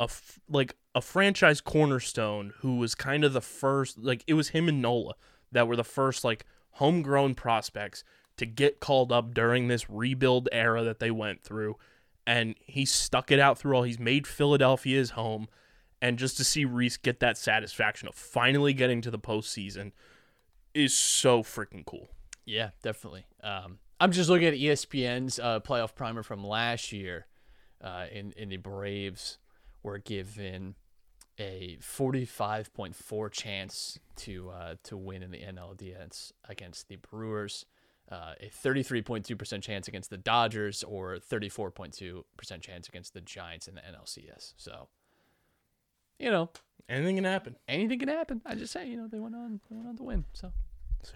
[0.00, 4.48] a f- like a franchise cornerstone who was kind of the first like it was
[4.48, 5.14] him and Nola
[5.52, 8.04] that were the first like homegrown prospects
[8.36, 11.76] to get called up during this rebuild era that they went through
[12.26, 15.48] and he stuck it out through all he's made Philadelphia his home
[16.02, 19.92] and just to see Rhys get that satisfaction of finally getting to the postseason
[20.74, 22.08] is so freaking cool.
[22.44, 23.26] Yeah, definitely.
[23.42, 27.26] Um, I'm just looking at ESPN's uh, playoff primer from last year.
[27.82, 29.38] Uh, in in the Braves
[29.82, 30.76] were given
[31.38, 37.66] a 45.4 chance to uh, to win in the NLDS against the Brewers,
[38.10, 42.22] uh, a 33.2% chance against the Dodgers, or 34.2%
[42.60, 44.54] chance against the Giants in the NLCS.
[44.56, 44.88] So,
[46.18, 46.50] you know,
[46.88, 47.56] Anything can happen.
[47.66, 48.40] anything can happen.
[48.46, 50.24] I just say, you know, they went on they went on to win.
[50.34, 50.52] So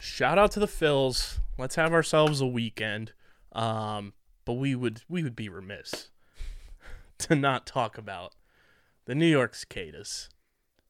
[0.00, 1.38] shout out to the Phils.
[1.58, 3.12] Let's have ourselves a weekend.
[3.52, 6.08] Um, but we would we would be remiss
[7.18, 8.34] to not talk about
[9.04, 10.28] the New York Cicadas,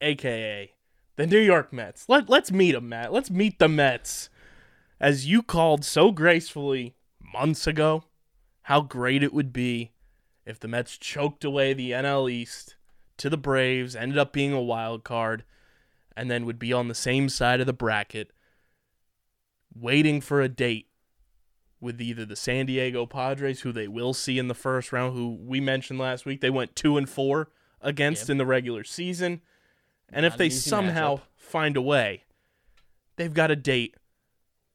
[0.00, 0.72] aka
[1.16, 2.08] the New York Mets.
[2.08, 3.12] Let let's meet them, Matt.
[3.12, 4.29] Let's meet the Mets.
[5.00, 6.94] As you called so gracefully
[7.32, 8.04] months ago,
[8.62, 9.92] how great it would be
[10.44, 12.76] if the Mets choked away the NL East
[13.18, 15.44] to the Braves, ended up being a wild card,
[16.16, 18.30] and then would be on the same side of the bracket
[19.74, 20.88] waiting for a date
[21.80, 25.38] with either the San Diego Padres, who they will see in the first round, who
[25.40, 28.30] we mentioned last week, they went two and four against Yep.
[28.30, 29.40] in the regular season.
[30.12, 31.22] And if Not an they somehow matchup.
[31.36, 32.24] find a way,
[33.16, 33.94] they've got a date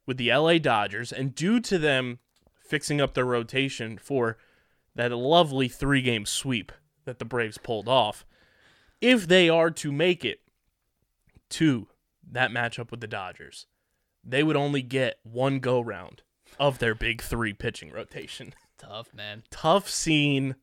[0.05, 1.11] with the LA Dodgers.
[1.11, 2.19] And due to them
[2.59, 4.37] fixing up their rotation for
[4.95, 6.71] that lovely three game sweep
[7.05, 8.25] that the Braves pulled off,
[9.01, 10.41] if they are to make it
[11.49, 11.87] to
[12.31, 13.67] that matchup with the Dodgers,
[14.23, 16.23] they would only get one go round
[16.59, 18.53] of their big three pitching rotation.
[18.77, 19.43] tough, man.
[19.51, 20.55] Tough scene.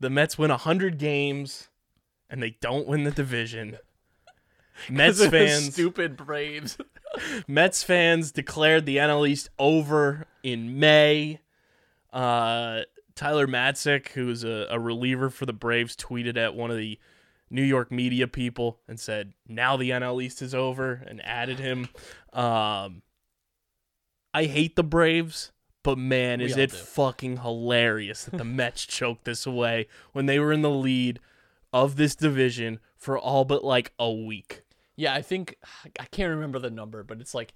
[0.00, 1.68] The Mets win 100 games
[2.28, 3.78] and they don't win the division.
[4.90, 6.78] Mets fans stupid Braves.
[7.48, 11.40] Mets fans declared the NL East over in May.
[12.12, 12.82] Uh,
[13.14, 16.98] Tyler Matzek, who's a, a reliever for the Braves, tweeted at one of the
[17.50, 21.88] New York media people and said, "Now the NL East is over," and added him.
[22.32, 23.02] Um,
[24.32, 26.76] I hate the Braves, but man, We is it do.
[26.76, 31.20] fucking hilarious that the Mets choked this away when they were in the lead
[31.72, 34.62] of this division for all but like a week.
[34.96, 35.56] Yeah, I think
[35.98, 37.54] I can't remember the number, but it's like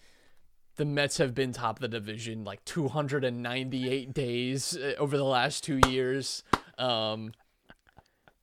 [0.76, 5.64] the Mets have been top of the division like 298 days uh, over the last
[5.64, 6.42] two years,
[6.78, 7.32] um,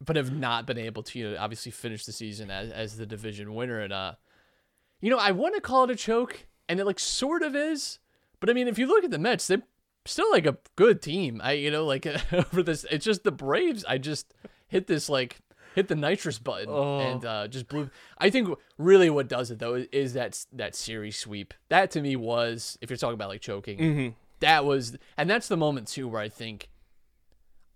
[0.04, 3.06] but have not been able to, you know, obviously finish the season as, as the
[3.06, 3.80] division winner.
[3.80, 4.14] And uh,
[5.02, 8.00] you know, I want to call it a choke, and it like sort of is,
[8.40, 9.64] but I mean, if you look at the Mets, they're
[10.06, 11.42] still like a good team.
[11.44, 13.86] I, you know, like over this, it's just the Braves.
[13.88, 14.34] I just
[14.68, 15.38] hit this like
[15.76, 16.70] hit the nitrous button
[17.02, 17.90] and uh, just blew.
[18.18, 21.54] I think really what does it though is, that that series sweep.
[21.70, 23.78] That to me was, if you're talking about like choking,
[24.40, 26.70] that was, and that's the moment too where I think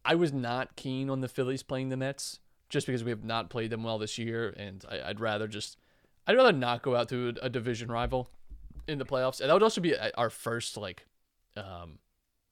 [0.05, 2.39] I was not keen on the Phillies playing the Mets
[2.69, 5.77] just because we have not played them well this year, and I, I'd rather just,
[6.25, 8.29] I'd rather not go out to a, a division rival
[8.87, 11.05] in the playoffs, and that would also be uh, our first like,
[11.55, 11.99] um,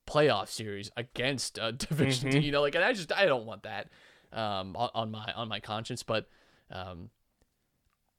[0.08, 2.42] playoff series against a division team.
[2.44, 3.90] You know, like, and I just I don't want that
[4.36, 6.28] um on, my on my conscience, but
[6.72, 7.10] um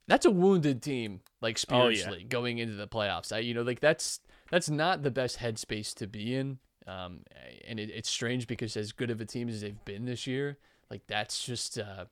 [0.08, 1.94] that's a wounded team like Oh, yeah.
[1.96, 3.32] spiritually going into the playoffs.
[3.34, 6.58] I you know like that's that's not the best headspace to be in.
[6.86, 7.22] Um,
[7.66, 10.56] and it, it's strange because as good of a team as they've been this year,
[10.88, 12.04] like that's just uh,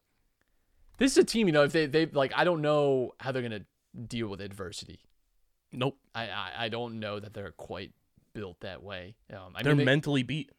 [0.98, 1.46] this is a team.
[1.46, 3.66] You know, if they they like, I don't know how they're gonna
[4.08, 4.98] deal with adversity.
[5.70, 5.96] Nope.
[6.12, 7.92] I I, I don't know that they're quite
[8.32, 9.14] built that way.
[9.32, 10.50] Um, I They're mean, they- mentally beat.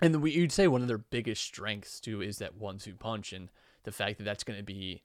[0.00, 3.50] And we, you'd say one of their biggest strengths too is that one-two punch, and
[3.84, 5.02] the fact that that's going to be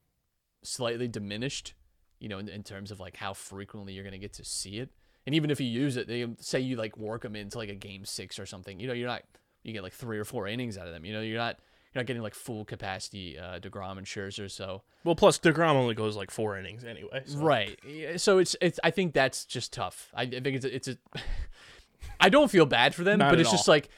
[0.63, 1.73] slightly diminished,
[2.19, 4.77] you know, in, in terms of like how frequently you're going to get to see
[4.79, 4.89] it.
[5.25, 7.75] And even if you use it, they say you like work them into like a
[7.75, 8.79] game six or something.
[8.79, 9.23] You know, you're not
[9.63, 11.05] you get like three or four innings out of them.
[11.05, 11.57] You know, you're not
[11.93, 14.51] you're not getting like full capacity uh, Degrom and Scherzer.
[14.51, 17.21] So Well, plus Degrom only goes like four innings anyway.
[17.25, 17.79] so- Right.
[18.17, 18.79] So it's it's.
[18.83, 20.11] I think that's just tough.
[20.13, 20.97] I, I think it's a, it's a.
[22.19, 23.89] I don't feel bad for them, Not but it's just like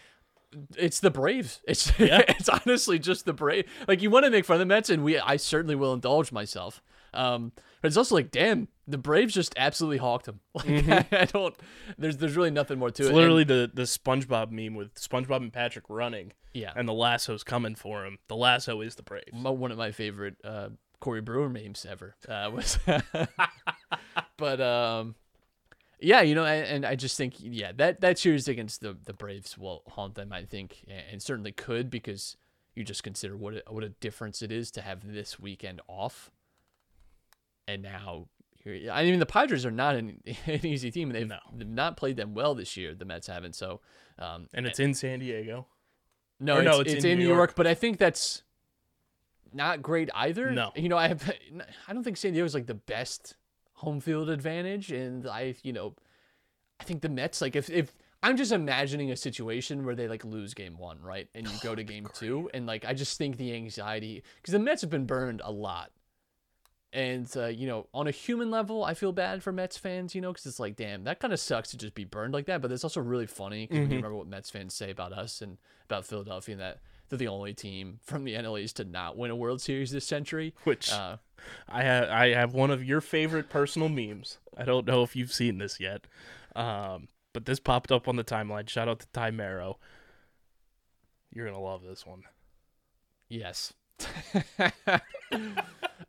[0.78, 1.62] it's the Braves.
[1.68, 2.22] It's Yeah.
[2.28, 3.66] it's honestly just the Brave.
[3.88, 6.32] Like you want to make fun of the Mets, and we I certainly will indulge
[6.32, 6.82] myself.
[7.14, 10.42] Um, but it's also like, damn, the Braves just absolutely hawked them.
[10.54, 11.56] Like I, don't.
[11.98, 13.10] There's there's really nothing more to Mm-hmm.
[13.10, 13.16] It's it.
[13.16, 16.34] literally And- the the SpongeBob meme with SpongeBob and Patrick running.
[16.54, 16.72] Yeah.
[16.76, 18.18] And the lasso's coming for him.
[18.28, 19.32] The lasso is the Braves.
[19.34, 20.70] my, one of my favorite uh,
[21.02, 22.80] Corey Brewer memes ever uh, was.
[24.38, 25.16] but um,
[26.00, 29.14] yeah, you know, and, and I just think yeah that that series against the the
[29.14, 30.32] Braves will haunt them.
[30.34, 32.38] I think, and, and certainly could because
[32.76, 36.32] you just consider what a, what a difference it is to have this weekend off,
[37.68, 38.28] and now.
[38.64, 41.10] here- I mean, the Padres are not an, an easy team.
[41.12, 41.38] They've, No.
[41.54, 42.94] they've not played them well this year.
[42.96, 43.56] The Mets haven't.
[43.56, 43.80] So,
[44.20, 45.68] um, And it's in San Diego.
[46.40, 47.38] no, it's, no, it's, it's in, in New New York.
[47.52, 47.56] York.
[47.56, 48.42] but I think that's
[49.54, 50.50] not great either.
[50.52, 50.72] No.
[50.76, 51.32] you know, I have,
[51.88, 53.36] I don't think San Diego is like the best
[53.76, 55.96] home field advantage, and I, you know,
[56.80, 60.26] I think the Mets like if if I'm just imagining a situation where they like
[60.26, 63.38] lose game one, right, and you go to game two, and like I just think
[63.38, 65.92] the anxiety because the Mets have been burned a lot.
[66.94, 70.22] And uh, you know, on a human level, I feel bad for Mets fans, you
[70.22, 72.62] know, because it's like, damn, that kind of sucks to just be burned like that.
[72.62, 75.58] But it's also really funny because you remember what Mets fans say about us and
[75.90, 79.30] about Philadelphia, and that they're the only team from the NL East to not win
[79.30, 80.54] a World Series this century.
[80.64, 81.18] Which Uh,
[81.68, 84.38] I have I have one of your favorite personal memes.
[84.58, 86.08] I don't know if you've seen this yet.
[86.56, 88.70] Um, but this popped up on the timeline.
[88.70, 89.78] Shout out to Ty Marrow.
[91.34, 92.24] You're gonna love this one.
[93.30, 93.74] yes.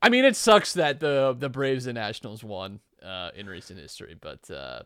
[0.03, 4.17] I mean, it sucks that the the Braves and Nationals won uh, in recent history,
[4.21, 4.83] but uh,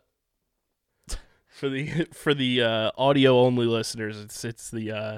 [1.47, 5.17] For the for the uh, audio only listeners, it's it's the uh,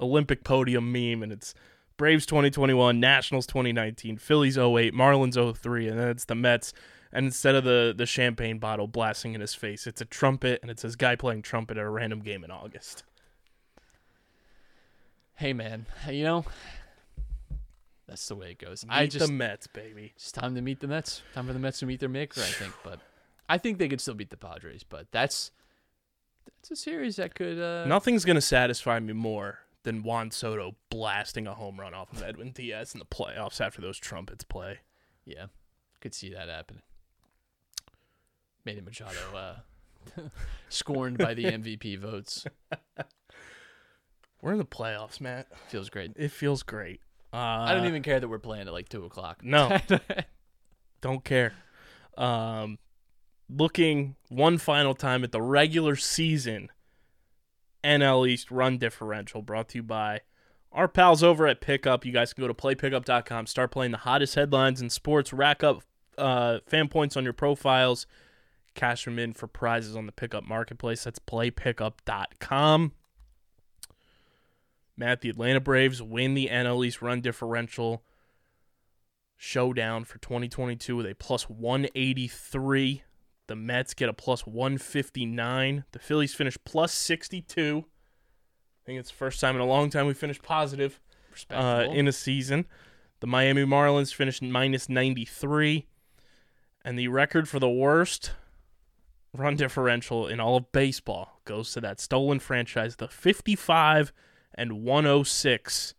[0.00, 1.54] Olympic podium meme, and it's
[1.96, 6.72] Braves 2021, Nationals 2019, Phillies 08, Marlins 03, and then it's the Mets.
[7.12, 10.70] And instead of the the champagne bottle blasting in his face, it's a trumpet, and
[10.70, 13.04] it says "guy playing trumpet at a random game in August."
[15.36, 16.44] hey, man, you know,
[18.08, 18.84] that's the way it goes.
[18.88, 20.12] I just the Mets, baby.
[20.16, 21.22] It's time to meet the Mets.
[21.34, 22.72] Time for the Mets to meet their maker, I think.
[22.82, 23.00] But
[23.48, 24.82] I think they could still beat the Padres.
[24.82, 25.50] But that's
[26.56, 27.60] that's a series that could.
[27.60, 32.20] Uh, Nothing's gonna satisfy me more than Juan Soto blasting a home run off of
[32.20, 34.80] Edwin Diaz in the playoffs after those trumpets play.
[35.24, 35.46] Yeah,
[36.00, 36.82] could see that happen.
[38.64, 40.22] Manny Machado uh,
[40.68, 42.44] scorned by the MVP votes.
[44.42, 45.46] We're in the playoffs, Matt.
[45.68, 46.12] Feels great.
[46.16, 47.00] It feels great.
[47.32, 49.44] Uh, I don't even care that we're playing at like two o'clock.
[49.44, 49.78] No.
[51.00, 51.52] don't care.
[52.18, 52.78] Um,
[53.48, 56.70] looking one final time at the regular season
[57.86, 60.20] NL East run differential brought to you by
[60.72, 62.04] our pals over at Pickup.
[62.04, 65.82] You guys can go to playpickup.com, start playing the hottest headlines in sports, rack up
[66.18, 68.06] uh, fan points on your profiles,
[68.74, 71.04] cash them in for prizes on the Pickup Marketplace.
[71.04, 72.92] That's playpickup.com.
[74.98, 78.02] Matt, the Atlanta Braves win the NL East run differential
[79.36, 83.02] showdown for 2022 with a plus 183.
[83.46, 85.84] The Mets get a plus 159.
[85.92, 87.84] The Phillies finish plus 62.
[87.86, 91.00] I think it's the first time in a long time we finished positive
[91.50, 92.66] uh, in a season.
[93.20, 95.86] The Miami Marlins finished minus 93.
[96.84, 98.32] And the record for the worst
[99.32, 104.12] run differential in all of baseball goes to that stolen franchise, the 55
[104.54, 105.94] and 106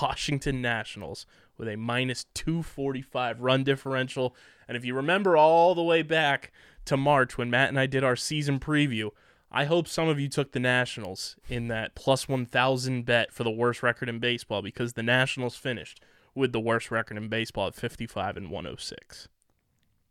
[0.00, 1.26] Washington Nationals
[1.56, 4.34] with a minus 245 run differential.
[4.66, 6.52] And if you remember all the way back
[6.86, 9.10] to March when Matt and I did our season preview,
[9.50, 13.50] I hope some of you took the Nationals in that plus 1,000 bet for the
[13.50, 16.00] worst record in baseball because the Nationals finished
[16.34, 19.28] with the worst record in baseball at 55 and 106.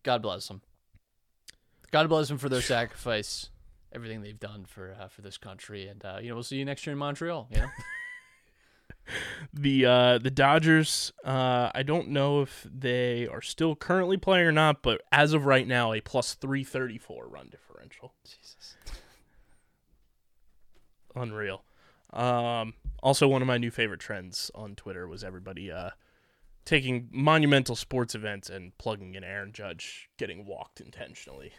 [0.03, 0.61] God bless them.
[1.91, 3.49] God bless them for their sacrifice,
[3.91, 6.65] everything they've done for uh, for this country, and uh, you know we'll see you
[6.65, 7.47] next year in Montreal.
[7.51, 7.67] You know,
[9.53, 14.53] The uh, the Dodgers, uh, I don't know if they are still currently playing or
[14.53, 18.13] not, but as of right now, a plus 334 run differential.
[18.23, 18.77] Jesus.
[21.13, 21.65] Unreal.
[22.13, 25.89] Um, also, one of my new favorite trends on Twitter was everybody uh,
[26.63, 31.51] taking monumental sports events and plugging in Aaron Judge getting walked intentionally.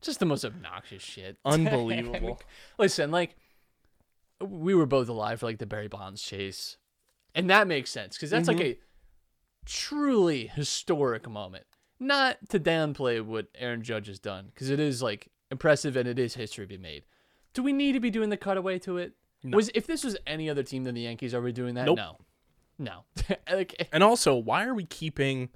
[0.00, 1.38] Just the most obnoxious shit.
[1.44, 2.40] Unbelievable.
[2.78, 3.36] Listen, like
[4.40, 6.76] we were both alive for like the Barry Bonds chase,
[7.34, 8.80] and that makes sense because that's like mm-hmm.
[8.80, 11.64] a truly historic moment.
[12.00, 16.18] Not to downplay what Aaron Judge has done because it is like impressive and it
[16.18, 17.04] is history to be made.
[17.54, 19.14] Do we need to be doing the cutaway to it?
[19.44, 21.86] Was if this was any other team than the Yankees, are we doing that?
[21.86, 21.98] Nope.
[21.98, 22.16] No,
[22.78, 23.04] no.
[23.52, 23.84] like, eh.
[23.92, 25.50] And also, why are we keeping?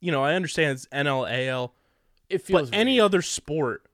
[0.00, 1.74] You know, I understand it's NL, AL,
[2.28, 3.86] it but feels any other sport,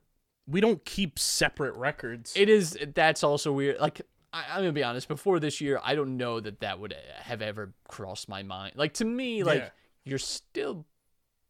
[0.49, 2.33] we don't keep separate records.
[2.35, 2.77] It is.
[2.95, 3.79] That's also weird.
[3.79, 4.01] Like
[4.33, 5.07] I, I'm gonna be honest.
[5.07, 8.73] Before this year, I don't know that that would have ever crossed my mind.
[8.75, 9.69] Like to me, like Yeah.
[10.05, 10.85] you're still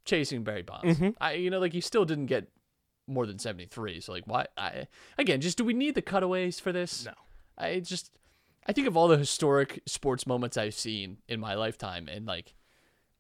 [0.05, 0.97] chasing Barry Bonds.
[0.97, 1.09] Mm-hmm.
[1.21, 2.47] I, you know, like you still didn't get
[3.07, 4.01] more than 73.
[4.01, 4.47] So like, why?
[4.57, 4.87] I
[5.17, 7.05] again, just do we need the cutaways for this?
[7.05, 7.13] No.
[7.57, 8.11] I just,
[8.67, 12.53] I think of all the historic sports moments I've seen in my lifetime, and like.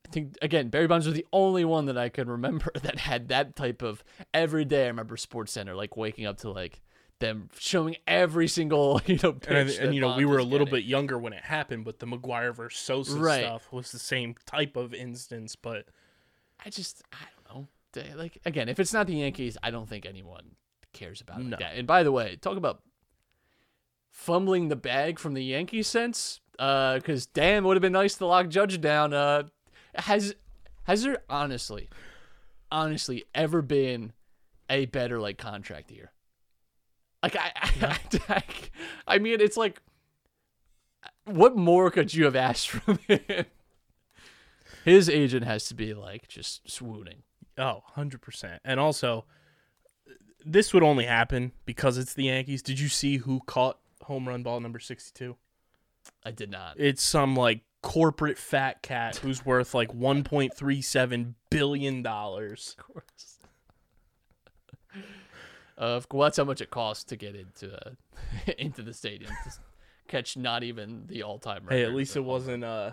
[0.07, 3.27] I think again, Barry Bonds was the only one that I can remember that had
[3.29, 4.85] that type of every day.
[4.85, 6.81] I remember Sports Center like waking up to like
[7.19, 10.79] them showing every single you know and, and you know, we were a little getting.
[10.79, 13.41] bit younger when it happened, but the McGwire versus Sosa Right.
[13.43, 15.55] stuff was the same type of instance.
[15.55, 15.85] But
[16.65, 17.17] I just I
[17.53, 17.67] don't
[18.05, 18.15] know.
[18.17, 20.55] Like again, if it's not the Yankees, I don't think anyone
[20.93, 21.51] cares about No.
[21.51, 21.75] like that.
[21.75, 22.81] And by the way, talk about
[24.11, 26.39] fumbling the bag from the Yankee sense.
[26.53, 29.13] Because damn, it would have been nice to lock Judge down.
[29.13, 29.43] Uh,
[30.01, 30.35] has
[30.83, 31.89] has there honestly,
[32.71, 34.13] honestly ever been
[34.69, 36.11] a better like contract year?
[37.21, 38.43] Like I, I, I,
[39.07, 39.81] I mean, it's like,
[41.25, 43.45] what more could you have asked from him?
[44.85, 47.23] His agent has to be like just swooning.
[47.57, 48.59] Oh, 100%.
[48.63, 49.25] And also,
[50.45, 52.61] this would only happen because it's the Yankees.
[52.61, 55.35] Did you see who caught home run ball number 62?
[56.25, 56.79] I did not.
[56.79, 62.75] It's some like corporate fat cat who's worth like 1.37 billion dollars.
[62.79, 63.35] Of course.
[65.77, 67.91] Uh, well, that's how much it costs to get into uh,
[68.57, 69.51] into the stadium to
[70.09, 71.73] catch not even the all-time record.
[71.73, 72.91] Hey, at least it wasn't uh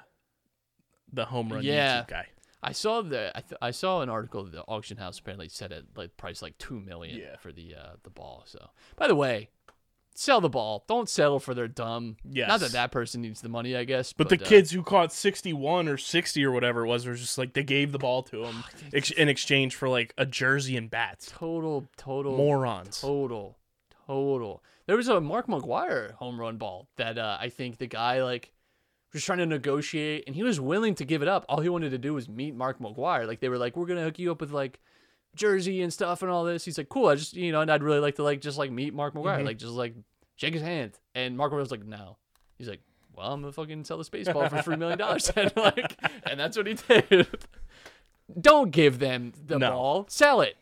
[1.12, 2.02] the home run Yeah.
[2.02, 2.26] YouTube guy.
[2.62, 5.72] I saw the I, th- I saw an article that the auction house apparently set
[5.72, 7.34] it like price like two million Yeah.
[7.40, 8.44] for the uh, the ball.
[8.46, 9.48] So, by the way,
[10.18, 10.84] sell the ball.
[10.88, 12.16] Don't settle for their dumb.
[12.28, 12.46] Yeah.
[12.46, 14.12] Not that that person needs the money, I guess.
[14.12, 17.38] But, the uh, kids who caught 61 or 60 or whatever it was were just
[17.38, 20.90] like they gave the ball to him ex- in exchange for like a jersey and
[20.90, 21.32] bats.
[21.34, 23.00] total total Morons.
[23.00, 23.56] Total,
[24.06, 24.62] total.
[24.86, 28.52] There was a Mark McGwire home run ball that uh, I think the guy like
[29.12, 31.44] was trying to negotiate, and he was willing to give it up.
[31.48, 33.26] All he wanted to do was meet Mark McGwire.
[33.26, 34.80] Like they were like, we're gonna hook you up with like
[35.36, 36.64] jersey and stuff and all this.
[36.64, 37.06] He's like, cool.
[37.08, 39.36] I just you know, and I'd really like to like just like meet Mark McGwire,
[39.36, 39.46] mm-hmm.
[39.46, 39.94] like just like
[40.36, 40.92] shake his hand.
[41.14, 42.16] And Mark was like, no.
[42.58, 42.80] He's like,
[43.14, 45.96] well, I'm gonna fucking sell this baseball for three million dollars, and like,
[46.28, 47.28] and that's what he did.
[48.40, 49.70] Don't give them the No.
[49.70, 50.06] ball.
[50.08, 50.56] Sell it.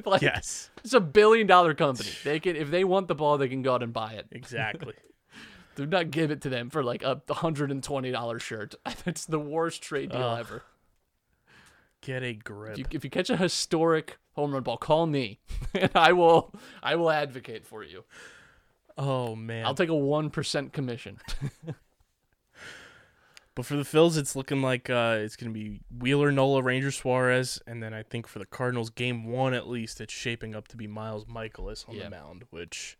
[0.04, 0.70] like, Yes.
[0.82, 2.10] it's a billion dollar company.
[2.24, 4.26] They can if they want the ball, they can go out and buy it.
[4.32, 4.94] Exactly.
[5.76, 8.74] Do not give it to them for like a hundred and twenty dollar shirt.
[9.04, 10.64] That's the worst trade deal ever.
[12.00, 12.72] Get a grip.
[12.72, 15.40] If you, if you catch a historic home run ball, call me,
[15.74, 18.04] and I will I will advocate for you.
[18.96, 19.66] oh man.
[19.66, 21.18] I'll take a one percent commission.
[23.54, 26.92] But for the Phils, it's looking like uh, it's going to be Wheeler, Nola, Ranger
[26.92, 30.68] Suarez, and then I think for the Cardinals, game one at least, it's shaping up
[30.68, 32.04] to be Miles Mikolas on Yeah.
[32.04, 32.96] the mound, which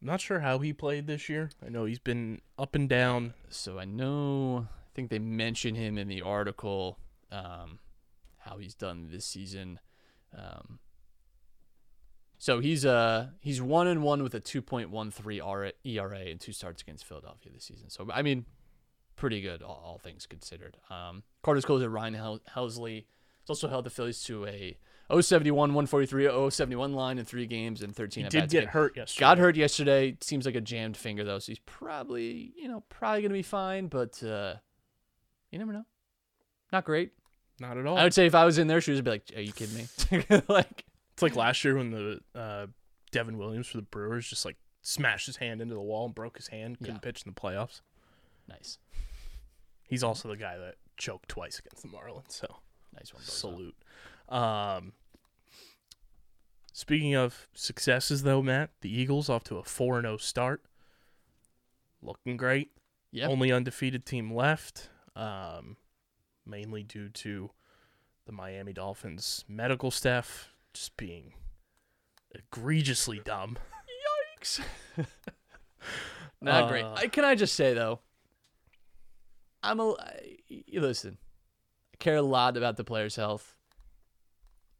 [0.00, 1.50] I'm not sure how he played this year.
[1.64, 3.34] I know he's been up and down.
[3.50, 6.98] so I know I think they mention him in the article,
[7.30, 7.78] um,
[8.38, 9.78] how he's done this season.
[10.36, 10.78] Um,
[12.38, 16.40] so he's uh he's one and one with a two point one three ERA and
[16.40, 17.88] two starts against Philadelphia this season.
[17.88, 18.44] So I mean,
[19.16, 20.76] pretty good all, all things considered.
[20.90, 23.06] Um, Carter's closer Ryan Hel- Helsley
[23.42, 24.76] has also held the Phillies to a
[25.08, 28.68] 071, 143, 071 line in three games and 13 He did get again.
[28.68, 29.20] hurt yesterday.
[29.20, 30.16] Got hurt yesterday.
[30.20, 33.86] Seems like a jammed finger though, so he's probably you know probably gonna be fine.
[33.86, 34.56] But uh,
[35.50, 35.86] you never know.
[36.72, 37.12] Not great.
[37.58, 37.96] Not at all.
[37.96, 39.74] I would say if I was in their shoes, I'd be like, "Are you kidding
[39.76, 39.86] me?"
[40.48, 40.84] like,
[41.14, 42.66] It's like last year when the uh,
[43.12, 46.36] Devin Williams for the Brewers just like smashed his hand into the wall and broke
[46.36, 46.78] his hand.
[46.78, 47.00] Couldn't Yeah.
[47.00, 47.80] pitch in the playoffs.
[48.48, 48.78] Nice,
[49.88, 52.30] He's also the guy that choked twice against the Marlins.
[52.32, 52.56] So
[52.94, 53.22] nice one.
[53.22, 53.28] Bozo.
[53.30, 53.76] salute.
[54.28, 54.92] Um,
[56.72, 60.62] speaking of successes, though, Matt, the Eagles off to a four zero start,
[62.02, 62.70] looking great.
[63.12, 65.76] Yeah, Only undefeated team left, um,
[66.46, 67.50] mainly due to
[68.26, 71.32] the Miami Dolphins medical staff just being
[72.32, 73.56] egregiously dumb.
[74.40, 74.60] Yikes.
[76.40, 76.84] Not great.
[76.84, 78.00] Uh, I, can I just say though,
[79.62, 81.18] I'm a I- you listen.
[81.94, 83.56] I care a lot about the players' health.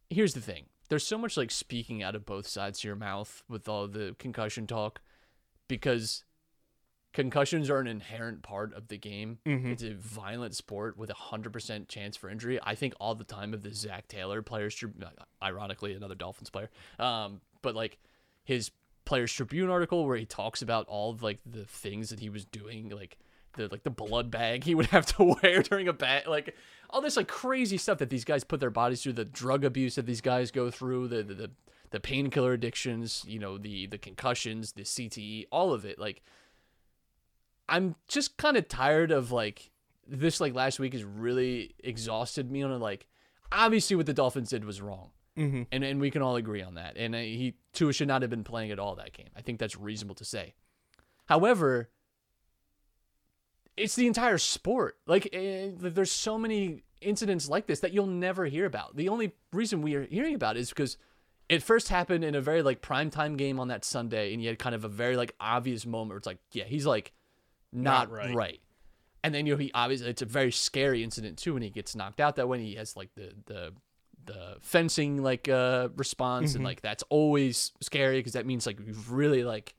[0.09, 3.43] Here's the thing: there's so much like speaking out of both sides of your mouth
[3.49, 5.01] with all the concussion talk,
[5.67, 6.23] because
[7.17, 9.39] concussions are an inherent part of the game.
[9.71, 12.59] It's a violent sport with a hundred percent chance for injury.
[12.61, 14.91] I think all the time of the Zach Taylor players, Tri-
[15.41, 17.97] ironically another Dolphins player, um, but like
[18.43, 18.69] his
[19.03, 22.45] Players Tribune article where he talks about all of like the things that he was
[22.45, 23.17] doing, like
[23.53, 26.53] the like the blood bag he would have to wear during a bat, like
[26.91, 29.95] all this like crazy stuff that these guys put their bodies through, the drug abuse
[29.95, 31.51] that these guys go through, the the, the,
[31.89, 35.97] the painkiller addictions, you know, the the concussions, the CTE, all of it.
[35.97, 36.21] Like
[37.69, 39.71] I'm just kind of tired of like
[40.07, 43.07] this like last week has really exhausted me on a like
[43.51, 45.11] obviously what the Dolphins did was wrong.
[45.37, 45.63] Mm-hmm.
[45.71, 46.97] And and we can all agree on that.
[46.97, 49.29] And uh, he Tua should not have been playing at all that game.
[49.35, 50.55] I think that's reasonable to say.
[51.27, 51.89] However,
[53.75, 54.97] it's the entire sport.
[55.05, 58.95] Like eh, there's so many incidents like this that you'll never hear about.
[58.95, 60.97] The only reason we are hearing about it is because
[61.49, 64.57] it first happened in a very like primetime game on that Sunday, and you had
[64.57, 67.13] kind of a very like obvious moment where it's like, yeah, he's like
[67.77, 68.35] not, Not right.
[68.35, 68.59] right.
[69.23, 71.95] And then you know he obviously it's a very scary incident too when he gets
[71.95, 72.59] knocked out that way.
[72.63, 73.73] He has like the the
[74.25, 79.11] the fencing like uh response and like that's always scary because that means like you've
[79.11, 79.73] really like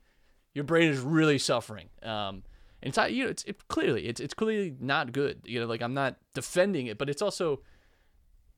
[0.55, 1.89] your brain is really suffering.
[2.03, 2.43] Um,
[2.83, 5.41] and it's not- you know it's it, clearly it's it's clearly not good.
[5.45, 7.61] You know, like I'm not defending it, but it's also,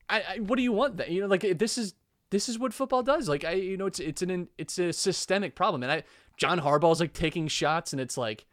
[0.09, 1.93] I, I what do you want that you know like this is
[2.31, 3.27] this is what football does.
[3.29, 6.03] Like I you know it's it's an it's a systemic problem, and I
[6.37, 8.45] John Harbaugh's like taking shots, and it's like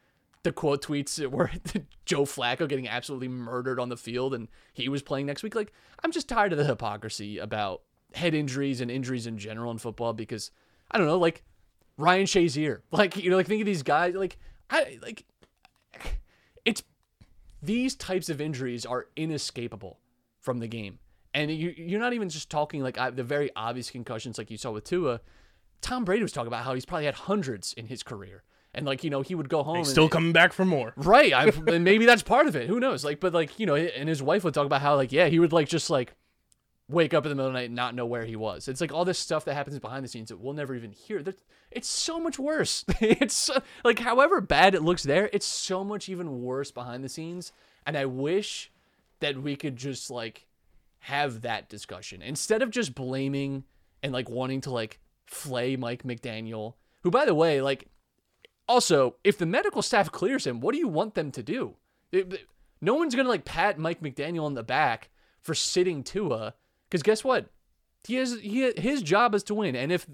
[0.43, 1.51] the quote tweets were
[2.05, 5.55] Joe Flacco getting absolutely murdered on the field, and he was playing next week.
[5.55, 5.73] Like
[6.03, 7.83] I'm just tired of the hypocrisy about
[8.15, 10.51] head injuries and injuries in general in football because
[10.91, 11.45] I don't know like
[11.97, 12.81] Ryan Shazier.
[12.91, 14.15] Like you know, like think of these guys.
[14.15, 14.39] Like
[14.71, 15.25] I like
[16.65, 16.83] it's
[17.63, 19.99] these types of injuries are inescapable
[20.41, 20.99] from the game,
[21.35, 24.71] and you you're not even just talking like the very obvious concussions like you saw
[24.71, 25.21] with Tua.
[25.81, 28.43] Tom Brady was talking about how he's probably had hundreds in his career,
[28.75, 30.93] and like you know he would go home and, Still coming back for more.
[30.97, 31.33] Right.
[31.33, 32.69] I and maybe that's part of it.
[32.69, 33.05] Who knows?
[33.05, 35.39] Like, but like you know, and his wife would talk about how like yeah, he
[35.39, 36.15] would like just like
[36.89, 38.67] wake up in the middle of the night and not know where he was.
[38.67, 41.23] It's like all this stuff that happens behind the scenes that we'll never even hear.
[41.23, 41.39] That
[41.71, 42.85] it's so much worse.
[43.01, 47.09] it's so- like however bad it looks there, it's so much even worse behind the
[47.09, 47.53] scenes.
[47.87, 48.71] And I wish
[49.21, 50.47] that we could just like
[51.01, 53.65] have that discussion instead of just blaming
[54.03, 57.89] and like wanting to like flay Mike McDaniel, who by the way, like
[58.69, 61.77] also, if the medical staff clears him, what do you want them to do?
[62.13, 62.47] It-
[62.81, 65.11] no one's gonna like pat Mike McDaniel on the back
[65.41, 66.55] for sitting Tua,
[66.89, 67.51] because guess what?
[68.07, 70.07] He has he his job is to win, and if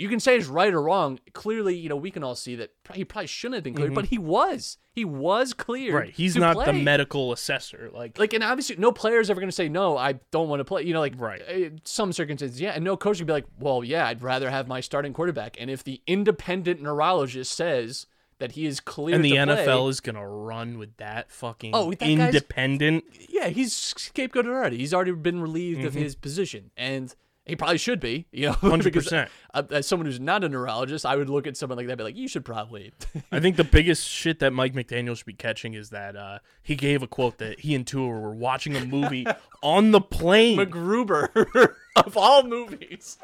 [0.00, 2.70] you can say it's right or wrong, clearly you know we can all see that
[2.94, 4.78] he probably shouldn't have been cleared, but he was.
[4.92, 5.94] He was cleared.
[5.94, 6.10] Right.
[6.12, 7.90] He's not the medical assessor.
[7.92, 10.60] Like, Like, and obviously, no player is ever going to say, no, I don't want
[10.60, 10.82] to play.
[10.82, 11.40] You know, like, Right.
[11.42, 12.72] uh, some circumstances, yeah.
[12.72, 15.56] And no coach would be like, well, yeah, I'd rather have my starting quarterback.
[15.60, 18.06] And if the independent neurologist says
[18.40, 21.90] that he is clear and the NFL play, is gonna run with that fucking Oh,
[21.92, 23.04] that independent.
[23.28, 24.78] yeah, he's scapegoated already.
[24.78, 26.02] He's already been relieved of Mm-hmm.
[26.02, 26.70] his position.
[26.76, 27.14] And
[27.46, 29.28] he probably should be, you know, 100%.
[29.54, 31.98] uh, as someone who's not a neurologist, I would look at someone like that and
[31.98, 32.92] be like, you should probably.
[33.32, 36.76] I think the biggest shit that Mike McDaniel should be catching is that uh, he
[36.76, 39.26] gave a quote that he and Tua were watching a movie
[39.62, 40.58] on the plane.
[40.58, 43.18] MacGruber of all movies.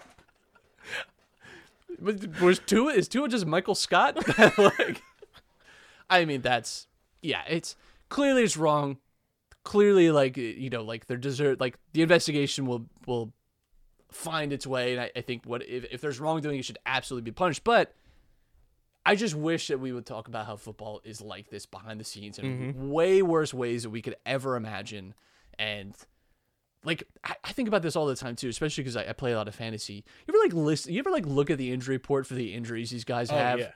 [2.01, 4.17] Was, was Tua is Tua just Michael Scott?
[4.59, 5.03] like,
[6.11, 6.89] I mean, that's
[7.23, 7.43] yeah.
[7.49, 7.75] It's
[8.11, 8.99] clearly it's wrong.
[9.64, 11.59] Clearly, like you know, like they're desert.
[11.59, 13.33] Like the investigation will will
[14.11, 17.31] find its way, and I, I think what if, if there's wrongdoing, it should absolutely
[17.31, 17.65] be punished.
[17.65, 17.95] But
[19.05, 22.05] I just wish that we would talk about how football is like this behind the
[22.05, 22.91] scenes in mm-hmm.
[22.91, 25.15] way worse ways that we could ever imagine,
[25.59, 25.95] and
[26.85, 29.33] like I, I think about this all the time too, especially because I, I play
[29.33, 30.05] a lot of fantasy.
[30.27, 30.93] You ever like listen?
[30.93, 33.59] You ever like look at the injury report for the injuries these guys oh have?
[33.59, 33.73] yeah.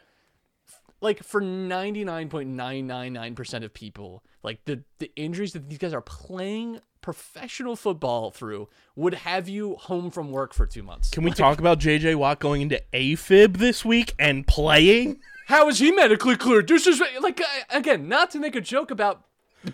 [1.00, 5.52] Like for ninety nine point nine nine nine percent of people, like the the injuries
[5.54, 10.66] that these guys are playing professional football through would have you home from work for
[10.66, 11.10] two months.
[11.10, 15.20] Can we talk about JJ Watt going into AFib this week and playing?
[15.46, 16.68] How is he medically cleared?
[16.68, 19.24] This is like uh, again, not to make a joke about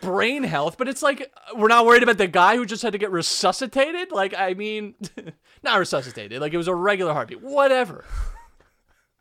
[0.01, 2.93] brain health, but it's like uh, we're not worried about the guy who just had
[2.93, 4.11] to get resuscitated.
[4.11, 4.95] Like, I mean,
[5.63, 6.41] not resuscitated.
[6.41, 7.43] Like it was a regular heartbeat.
[7.43, 8.05] Whatever.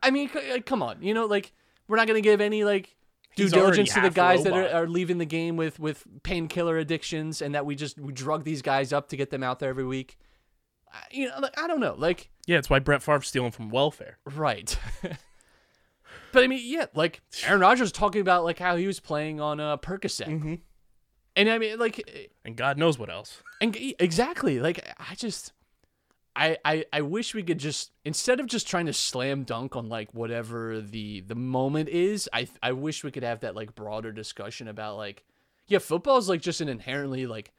[0.02, 1.02] I mean, c- uh, come on.
[1.02, 1.52] You know, like
[1.88, 2.95] we're not gonna give any like
[3.36, 7.42] due diligence to the guys that are, are leaving the game with with painkiller addictions,
[7.42, 9.86] and that we just we drug these guys up to get them out there every
[9.86, 10.18] week.
[10.92, 11.96] I- You know, like, I don't know.
[11.98, 14.18] Like, Yeah, it's why Brett Favre's stealing from welfare.
[14.26, 14.78] Right.
[16.32, 19.60] but I mean, yeah, like Aaron Rodgers talking about like how he was playing on
[19.60, 20.60] uh, Percocet,
[21.38, 23.42] and I mean, like, And God knows what else.
[23.62, 25.52] and exactly, like I just,
[26.36, 29.88] I, I, I wish we could just instead of just trying to slam dunk on
[29.88, 34.12] like whatever the the moment is, I, I wish we could have that like broader
[34.12, 35.24] discussion about like,
[35.68, 37.54] yeah, football is like just an inherently like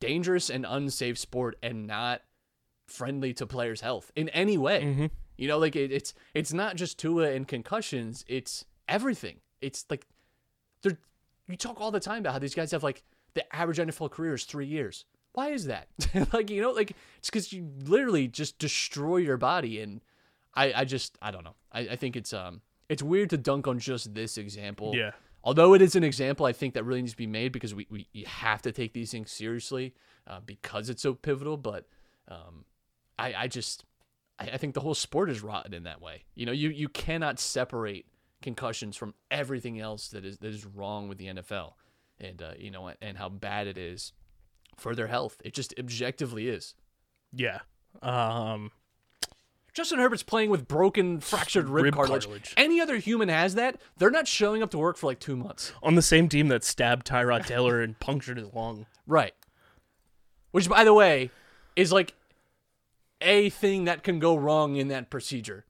[0.00, 2.22] dangerous and unsafe sport and not
[2.86, 4.82] friendly to players' health in any way.
[4.82, 5.06] Mm-hmm.
[5.36, 9.40] You know, like it, it's it's not just Tua and concussions; it's everything.
[9.60, 10.06] It's like
[10.82, 10.98] they're
[11.48, 13.02] you talk all the time about how these guys have like
[13.34, 15.04] the average NFL career is three years.
[15.34, 15.88] Why is that?
[16.32, 20.00] like you know, like it's because you literally just destroy your body, and
[20.54, 21.54] I I just I don't know.
[21.72, 24.92] I, I think it's um it's weird to dunk on just this example.
[24.94, 25.12] Yeah.
[25.44, 27.86] Although it is an example, I think that really needs to be made because we,
[27.90, 29.94] we you have to take these things seriously
[30.26, 31.56] uh, because it's so pivotal.
[31.56, 31.88] But
[32.28, 32.64] um,
[33.18, 33.84] I, I just
[34.38, 36.24] I, I think the whole sport is rotten in that way.
[36.34, 38.06] You know, you you cannot separate
[38.42, 41.72] concussions from everything else that is that is wrong with the NFL,
[42.20, 44.12] and uh, you know, and how bad it is
[44.82, 45.40] for their health.
[45.44, 46.74] It just objectively is.
[47.32, 47.60] Yeah.
[48.02, 48.72] Um,
[49.72, 52.24] Justin Herbert's playing with broken, fractured rib, Rib cartilage.
[52.24, 52.54] cartilage.
[52.56, 53.80] Any other human has that.
[53.96, 55.72] They're not showing up to work for like two months.
[55.82, 58.86] on the same team that stabbed Tyrod Taylor and punctured his lung.
[59.06, 59.34] Right.
[60.50, 61.30] Which, by the way,
[61.76, 62.14] is like
[63.22, 65.64] a thing that can go wrong in that procedure.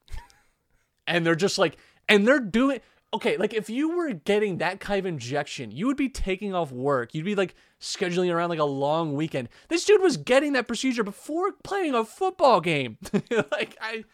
[1.06, 1.76] And they're just like,
[2.08, 2.80] and they're doing,
[3.14, 6.72] okay, like if you were getting that kind of injection, you would be taking off
[6.72, 7.14] work.
[7.14, 9.48] You'd be like scheduling around like a long weekend.
[9.68, 12.98] This dude was getting that procedure before playing a football game.
[13.30, 14.04] like, I,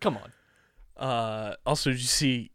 [0.00, 0.32] come on.
[0.96, 2.50] Uh, also, did you see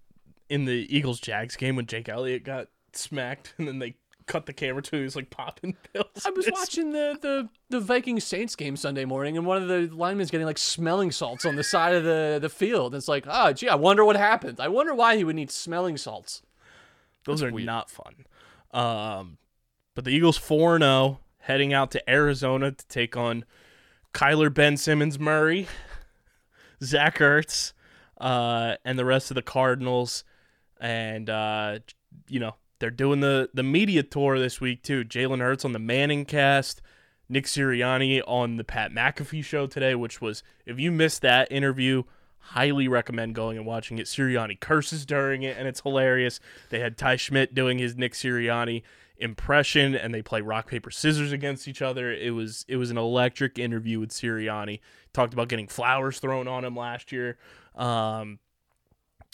[0.49, 3.95] in the Eagles Jags game when Jake Elliott got smacked and then they
[4.27, 6.25] cut the camera to he was like popping pills?
[6.25, 9.89] I was watching the, the, the Vikings Saints game Sunday morning, and one of the
[9.93, 12.93] linemen's getting like smelling salts on the side of the, the field.
[12.93, 14.59] It's like, oh, gee, I wonder what happened.
[14.59, 16.41] I wonder why he would need smelling salts.
[17.25, 18.25] Those are not fun.
[18.71, 19.37] Um,
[19.95, 23.45] but the Eagles 4 0 heading out to Arizona to take on
[24.13, 25.67] Kyler Ben Simmons Murray,
[26.83, 27.73] Zach Ertz,
[28.19, 30.23] uh, and the rest of the Cardinals.
[30.79, 31.79] And, uh,
[32.27, 35.03] you know, they're doing the, the media tour this week, too.
[35.03, 36.81] Jalen Hurts on the Manning cast,
[37.29, 42.03] Nick Sirianni on the Pat McAfee show today, which was, if you missed that interview,
[42.39, 44.05] highly recommend going and watching it.
[44.05, 46.39] Sirianni curses during it, and it's hilarious.
[46.69, 48.83] They had Ty Schmitt doing his Nick Sirianni
[49.17, 52.11] impression, and they play rock paper scissors against each other.
[52.13, 54.79] It was it was an electric interview with Sirianni.
[55.13, 57.37] Talked about getting flowers thrown on him last year.
[57.75, 58.39] Um,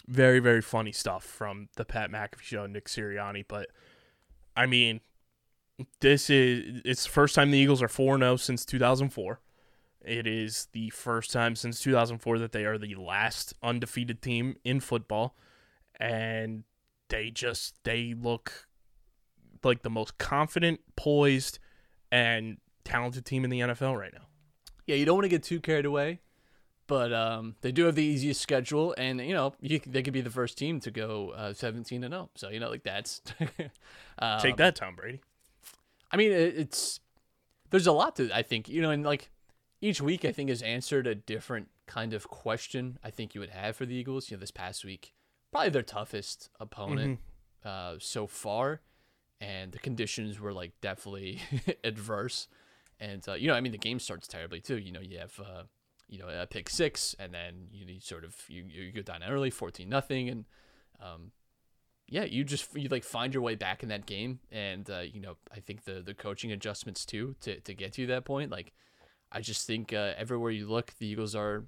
[0.08, 3.46] very very funny stuff from the Pat McAfee show, Nick Sirianni.
[3.48, 3.70] But
[4.56, 5.02] I mean,
[6.02, 9.10] this is it's the first time the Eagles are four zero oh since two thousand
[9.10, 9.40] four.
[10.04, 14.82] It is the first time since 2004 that they are the last undefeated team in
[14.82, 15.38] football
[15.98, 16.66] and
[17.08, 18.68] they just they look
[19.64, 21.60] like the most confident, poised
[22.12, 24.26] and talented team in the NFL right now.
[24.86, 26.20] Yeah, you don't want to get too carried away,
[26.88, 30.22] but um, they do have the easiest schedule, and you know you, they could be
[30.22, 32.30] the first team to go uh, 17 and 0.
[32.36, 33.22] So you know, like that's
[34.20, 35.22] um, Take that, Tom Brady.
[36.12, 37.00] I mean, it, it's
[37.70, 39.32] there's a lot to I think you know, and like
[39.82, 43.50] each week I think has answered a different kind of question I think you would
[43.50, 44.30] have for the Eagles.
[44.30, 45.14] You know, this past week
[45.54, 47.20] probably their toughest opponent
[47.64, 48.82] uh, so far,
[49.40, 51.40] and the conditions were like definitely
[51.84, 52.50] adverse.
[53.00, 54.78] And uh, you know, I mean, the game starts terribly too.
[54.78, 55.64] You know, you have uh,
[56.14, 59.24] you know a pick six, and then you, you sort of you, you go down
[59.24, 60.46] early, fourteen nothing, and
[61.02, 61.32] um,
[62.08, 65.20] yeah, you just you like find your way back in that game, and uh, you
[65.20, 68.52] know I think the the coaching adjustments too to to get to that point.
[68.52, 68.74] Like
[69.32, 71.66] I just think uh, everywhere you look, the Eagles are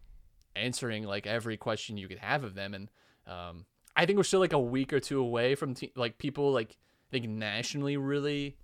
[0.56, 2.92] answering like every question you could have of them, and
[3.26, 3.66] um,
[3.96, 6.78] I think we're still like a week or two away from te- like people like
[7.10, 8.58] I think nationally really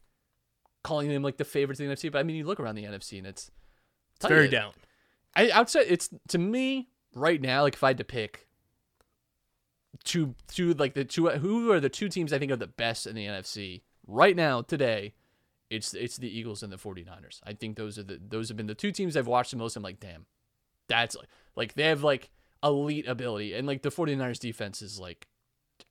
[0.84, 2.12] calling them like the favorites in the NFC.
[2.12, 3.50] But I mean, you look around the NFC and it's
[4.18, 4.74] It's very down.
[5.36, 7.64] I outside it's to me right now.
[7.64, 8.48] Like if I had to pick
[10.04, 13.08] two, two like the two who are the two teams I think are the best
[13.08, 15.14] in the NFC right now today.
[15.70, 17.40] it's it's the Eagles and the 49ers.
[17.46, 19.76] I think those are the those have been the two teams I've watched the most.
[19.76, 20.26] I'm like, damn,
[20.88, 22.30] that's like like they have like
[22.64, 25.28] elite ability and like the 49ers defense is like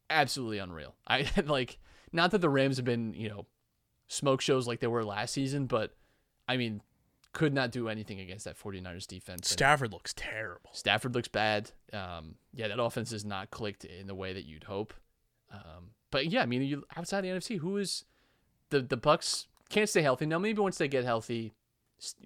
[0.08, 0.94] absolutely unreal.
[1.06, 1.78] I like
[2.12, 3.46] not that the Rams have been, you know,
[4.08, 5.94] smoke shows like they were last season, but
[6.48, 6.82] I mean,
[7.32, 9.40] could not do anything against that 49ers defense.
[9.40, 10.70] And Stafford looks terrible.
[10.72, 11.70] Stafford looks bad.
[11.92, 14.92] Um, yeah, that offense is not clicked in the way that you'd hope.
[15.52, 18.04] Um, but yeah, I mean, you outside the NFC, who is
[18.70, 20.38] the the Bucks can't stay healthy now.
[20.38, 21.52] Maybe once they get healthy,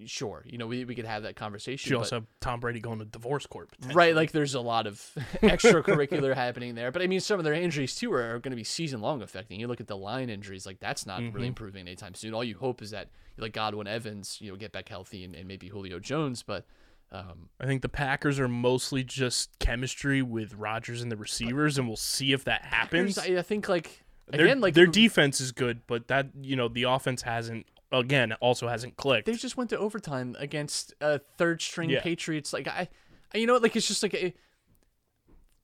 [0.05, 1.91] sure, you know, we, we could have that conversation.
[1.91, 3.69] You also have Tom Brady going to divorce court.
[3.93, 4.99] Right, like there's a lot of
[5.43, 6.91] extracurricular happening there.
[6.91, 9.59] But I mean, some of their injuries too are, going to be season long affecting.
[9.59, 12.33] You look at the line injuries, like that's not really improving anytime soon.
[12.33, 15.47] All you hope is that like Godwin Evans, you know, get back healthy and, and
[15.47, 16.43] maybe Julio Jones.
[16.43, 16.65] But
[17.11, 21.87] um, I think the Packers are mostly just chemistry with Rodgers and the receivers, and
[21.87, 23.17] we'll see if that happens.
[23.17, 26.67] I, I think like Their, again, like their defense is good, but that you know
[26.67, 29.25] the offense hasn't again also hasn't clicked.
[29.27, 32.01] they just went to overtime against a third string Yeah.
[32.01, 32.51] Patriots.
[32.51, 32.89] Like I,
[33.33, 34.33] I, you know, like it's just like a,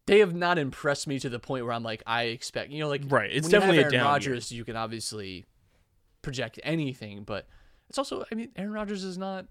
[0.06, 2.72] they have not impressed me to the point where I'm like I expect.
[2.72, 4.04] You know, like Right, it's definitely a down year.
[4.04, 4.52] Rodgers.
[4.52, 5.46] You can obviously
[6.22, 7.48] project anything, but
[7.92, 9.48] it's also I mean Aaron Rodgers is not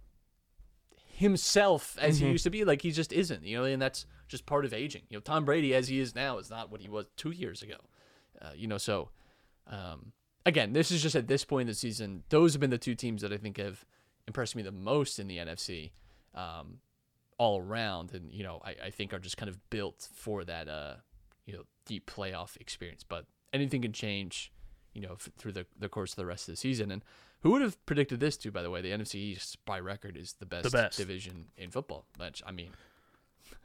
[1.17, 2.27] himself as Mm-hmm.
[2.27, 2.65] he used to be.
[2.65, 3.45] Like he just isn't.
[3.45, 5.03] You know, and that's just part of aging.
[5.09, 7.63] You know, Tom Brady as he is now is not what he was two years
[7.63, 7.77] ago.
[8.41, 9.11] Uh, you know, so
[9.67, 10.13] um,
[10.47, 12.23] again, this is just at this point in the season.
[12.31, 13.85] Those have been the two teams that I think have
[14.27, 15.91] impressed me the most in the NFC,
[16.35, 16.79] um,
[17.39, 20.69] all around, and you know, I, I think are just kind of built for that,
[20.69, 20.95] uh,
[21.45, 23.05] you know, deep playoff experience.
[23.07, 24.53] But anything can change,
[24.95, 26.91] you know, f- through the the course of the rest of the season.
[26.91, 27.05] And
[27.41, 28.51] who would have predicted this too?
[28.51, 30.99] By the way, the NFC East by record is the best, best.
[30.99, 32.05] division in football.
[32.19, 32.71] Which I mean.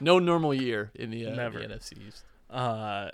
[0.00, 1.58] No normal year in the, uh, Never.
[1.58, 2.24] the NFC East.
[2.48, 3.10] Uh,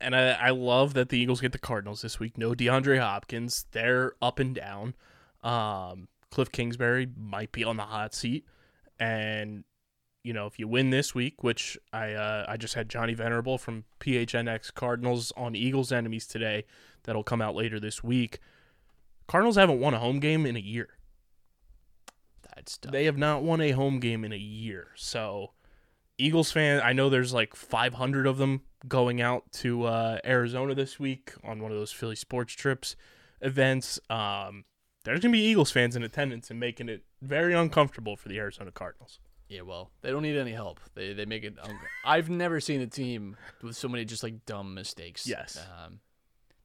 [0.00, 2.38] and I, I love that the Eagles get the Cardinals this week.
[2.38, 3.66] No DeAndre Hopkins.
[3.72, 4.94] They're up and down.
[5.42, 8.46] Um, Cliff Kingsbury might be on the hot seat.
[9.00, 9.64] And,
[10.22, 13.58] you know, if you win this week, which I uh, I just had Johnny Venerable
[13.58, 16.64] from PHNX Cardinals on Eagles enemies today,
[17.02, 18.38] that'll come out later this week.
[19.26, 20.88] Cardinals haven't won a home game in a year.
[22.54, 22.92] That's tough.
[22.92, 24.88] They have not won a home game in a year.
[24.94, 25.52] So,
[26.18, 30.98] Eagles fan, I know there's like 500 of them going out to uh, Arizona this
[30.98, 32.96] week on one of those Philly sports trips
[33.40, 33.98] events.
[34.10, 34.64] Um,
[35.04, 38.70] there's gonna be Eagles fans in attendance and making it very uncomfortable for the Arizona
[38.70, 39.18] Cardinals.
[39.48, 40.80] Yeah, well, they don't need any help.
[40.94, 41.58] They they make it.
[41.62, 45.26] Un- I've never seen a team with so many just like dumb mistakes.
[45.26, 45.58] Yes.
[45.58, 46.00] Um,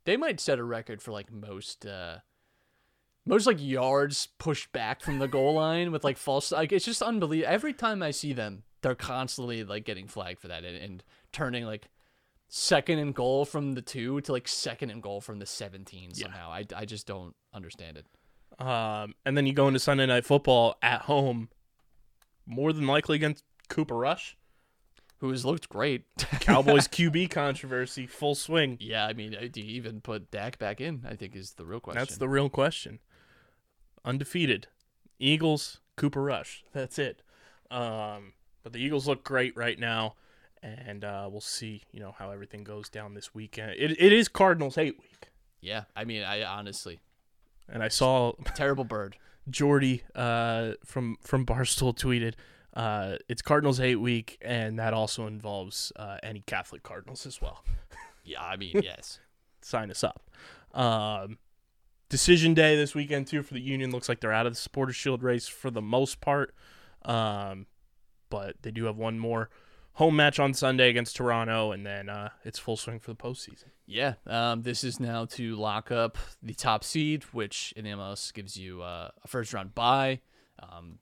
[0.05, 2.20] they might set a record for like most uh,
[3.28, 6.51] most like yards pushed back from the goal line with like false.
[6.51, 7.53] Like it's just unbelievable.
[7.53, 11.65] Every time I see them, they're constantly like getting flagged for that and, and turning
[11.65, 11.89] like
[12.47, 16.49] second and goal from the two to like second and goal from the 17 somehow.
[16.49, 18.05] I, I just don't understand it.
[18.65, 21.49] Um, and then you go into Sunday Night Football at home,
[22.45, 24.38] more than likely against Cooper Rush.
[25.19, 26.03] Who has looked great.
[26.41, 28.78] Cowboys QB controversy, full swing.
[28.80, 31.05] yeah, I mean, uh, do you even put Dak back in?
[31.09, 31.99] I think is the real question.
[31.99, 32.99] That's the real question.
[34.06, 34.68] Undefeated.
[35.20, 36.64] Eagles, Cooper Rush.
[36.74, 37.24] That's it.
[37.72, 38.34] Um,
[38.64, 40.16] but the Eagles look great right now,
[40.62, 43.72] and uh, we'll see, you know, how everything goes down this weekend.
[43.78, 45.32] It, it is Cardinals hate week.
[45.62, 47.00] Yeah, I mean, I honestly
[47.68, 49.18] And I saw terrible bird.
[49.50, 52.34] Jordy uh, from from Barstool tweeted,
[52.74, 57.64] uh, "It's Cardinals hate week, and that also involves uh, any Catholic Cardinals as well."
[58.26, 59.20] Yeah, I mean, yes.
[59.62, 60.30] sign us up.
[60.74, 61.38] Um,
[62.10, 63.91] decision day this weekend too for the Union.
[63.91, 66.53] Looks like they're out of the Supporter Shield race for the most part,
[67.05, 67.66] um,
[68.30, 69.49] but they do have one more
[69.93, 73.66] home match on Sunday against Toronto, and then uh, it's full swing for the postseason.
[73.88, 78.32] Yeah, um, this is now to lock up the top seed, which in the MLS
[78.34, 80.20] gives you uh, a first round bye.
[80.60, 80.99] Um,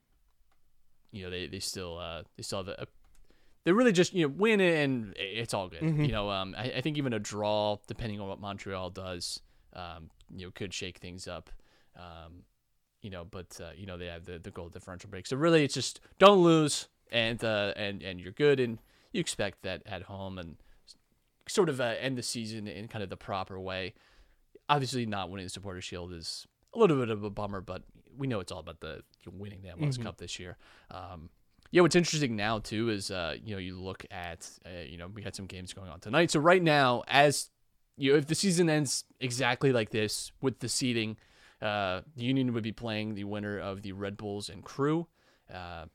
[1.12, 2.86] you know, they, they still uh, they still have a,
[3.64, 5.82] they really just you know win it and it's all good.
[6.06, 9.40] You know, um, I, I think even a draw, depending on what Montreal does,
[9.74, 11.50] um, you know, could shake things up.
[11.96, 12.44] Um,
[13.02, 15.26] you know, but uh, you know they have the, the goal differential break.
[15.26, 18.78] So really, it's just don't lose and uh, and and you're good, and
[19.12, 20.56] you expect that at home and
[21.48, 23.94] sort of uh, end the season in kind of the proper way.
[24.68, 27.82] Obviously, not winning the Supporter Shield is a little bit of a bummer, but
[28.16, 30.56] we know it's all about the winning the MLS Cup this year.
[30.90, 31.30] Um,
[31.70, 35.08] yeah, what's interesting now too is uh, you know you look at uh, you know
[35.08, 36.30] we had some games going on tonight.
[36.30, 37.50] So right now, as
[37.96, 41.16] you know, if the season ends exactly like this with the seeding,
[41.62, 45.06] uh, the Union would be playing the winner of the Red Bulls and Crew.
[45.52, 45.86] Uh,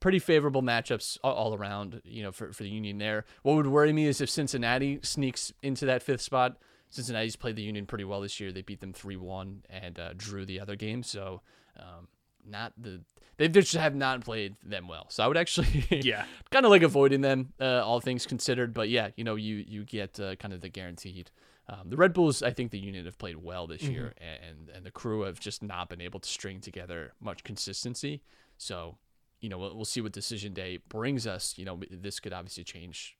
[0.00, 3.24] pretty favorable matchups all, around, you know, for, for the Union there.
[3.42, 6.56] What would worry me is if Cincinnati sneaks into that fifth spot.
[6.90, 8.52] Cincinnati's played the Union pretty well this year.
[8.52, 11.02] They beat them three one and uh, drew the other game.
[11.02, 11.42] So
[11.78, 12.08] um,
[12.48, 13.02] not the
[13.38, 15.06] they just have not played them well.
[15.10, 16.24] So I would actually Yeah.
[16.50, 18.72] kind of like avoiding them, uh, all things considered.
[18.74, 21.30] But yeah, you know, you you get uh, kind of the guaranteed.
[21.68, 24.86] Um, the Red Bulls, I think the Union have played well this year, and and
[24.86, 28.22] the crew have just not been able to string together much consistency.
[28.56, 28.98] So,
[29.40, 31.58] you know, we'll, we'll see what decision day brings us.
[31.58, 33.18] You know, this could obviously change,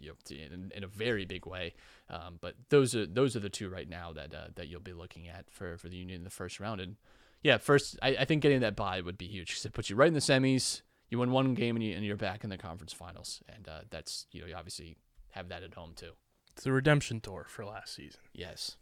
[0.00, 1.74] you know, in, in a very big way.
[2.08, 4.94] Um, but those are those are the two right now that uh, that you'll be
[4.94, 6.80] looking at for for the Union in the first round.
[6.80, 6.96] And
[7.42, 9.96] yeah, first, I, I think getting that bye would be huge because it puts you
[9.96, 10.82] right in the semis.
[11.08, 13.80] You win one game and, you, and you're back in the conference finals, and uh,
[13.90, 14.96] that's you know you obviously
[15.30, 16.12] have that at home too.
[16.52, 18.20] It's the redemption tour for last season.
[18.32, 18.76] Yes.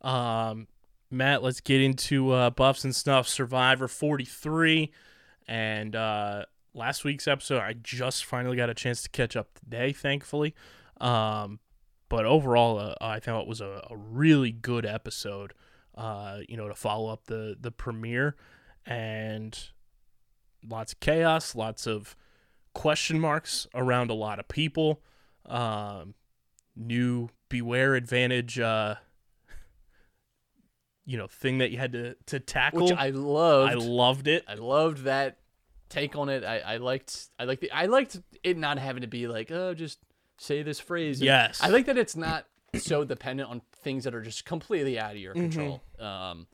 [0.00, 0.66] Um,
[1.10, 4.90] Matt, let's get into uh, Buffs and Stuff Survivor 43.
[5.46, 9.92] And uh, last week's episode, I just finally got a chance to catch up today,
[9.92, 10.54] thankfully.
[11.00, 11.60] Um,
[12.08, 15.52] but overall, uh, I thought it was a, a really good episode,
[15.96, 18.36] uh, you know, to follow up the, the premiere.
[18.86, 19.58] And
[20.68, 22.16] lots of chaos, lots of
[22.74, 25.00] question marks around a lot of people.
[25.46, 26.14] Um,
[26.76, 28.58] new Beware Advantage.
[28.58, 28.96] Uh,
[31.04, 32.84] you know thing that you had to to tackle.
[32.84, 33.72] Which I loved.
[33.72, 34.44] I loved it.
[34.48, 35.38] I loved that
[35.92, 36.44] take on it.
[36.44, 39.74] I, I liked I liked the I liked it not having to be like, oh,
[39.74, 39.98] just
[40.38, 41.20] say this phrase.
[41.20, 41.60] Yes.
[41.62, 45.18] I like that it's not so dependent on things that are just completely out of
[45.18, 45.50] your Mm-hmm.
[45.50, 45.82] control.
[45.98, 46.46] Um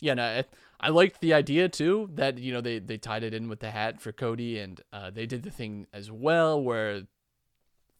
[0.00, 0.44] yeah, no, I,
[0.80, 3.70] I liked the idea too that you know they they tied it in with the
[3.70, 7.02] hat for Cody and uh, they did the thing as well where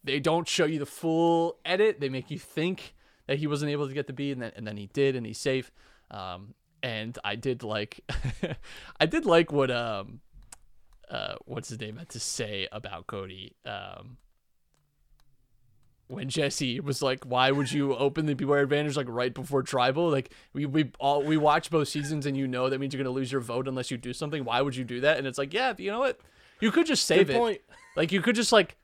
[0.03, 1.99] they don't show you the full edit.
[1.99, 2.93] They make you think
[3.25, 5.25] that he wasn't able to get the beat, and then and then he did, and
[5.25, 5.71] he's safe.
[6.11, 8.01] Um, and I did like,
[8.99, 10.19] I did like what um,
[11.09, 13.55] uh, what's his name had to say about Cody.
[13.65, 14.17] Um,
[16.07, 20.09] when Jesse was like, "Why would you open the Beware Advantage like right before Tribal?
[20.09, 23.15] Like we we all we watch both seasons, and you know that means you're gonna
[23.15, 24.45] lose your vote unless you do something.
[24.45, 26.19] Why would you do that?" And it's like, yeah, you know what?
[26.59, 27.39] You could just save Good it.
[27.39, 27.61] point.
[27.95, 28.77] Like you could just like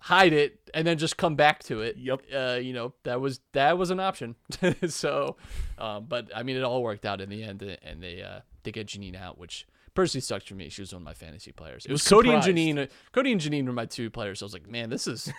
[0.00, 1.96] hide it and then just come back to it.
[1.96, 2.22] Yep.
[2.34, 4.36] Uh, you know that was that was an option.
[4.88, 5.36] so,
[5.78, 8.72] um, but I mean, it all worked out in the end, and they uh they
[8.72, 10.68] get Jeanine out, which personally sucked for me.
[10.68, 11.84] She was one of my fantasy players.
[11.84, 12.42] It was, was Cody and.
[12.42, 12.88] Jeanine.
[13.12, 14.42] Cody and Jeanine were my two players.
[14.42, 15.32] I was like, man, this is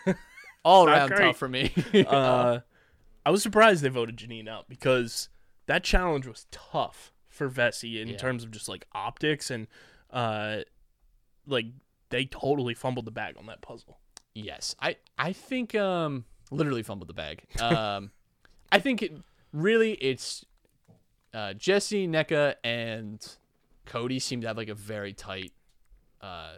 [0.63, 1.19] all Not around great.
[1.25, 1.71] tough for me.
[2.07, 2.59] Uh,
[3.25, 5.29] I was surprised they voted Jeanine out because
[5.67, 8.17] that challenge was tough for Vesi in Yeah.
[8.17, 9.67] terms of just like optics and
[10.11, 10.59] uh,
[11.45, 11.65] like
[12.09, 13.99] they totally fumbled the bag on that puzzle.
[14.33, 17.43] Yes, I I think um literally fumbled the bag.
[17.61, 18.11] Um,
[18.71, 19.11] I think it
[19.53, 20.45] really it's
[21.33, 23.23] uh, Jesse, Nneka, and
[23.85, 25.51] Cody seem to have like a very tight
[26.21, 26.53] uh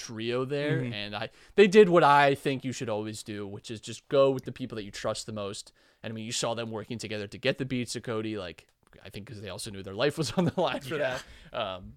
[0.00, 3.80] trio there, and I they did what I think you should always do, which is
[3.80, 5.72] just go with the people that you trust the most.
[6.02, 8.38] And I mean, you saw them working together to get the beats to Cody.
[8.38, 8.66] Like
[9.04, 11.22] I think because they also knew their life was on the line for that.
[11.52, 11.94] Um,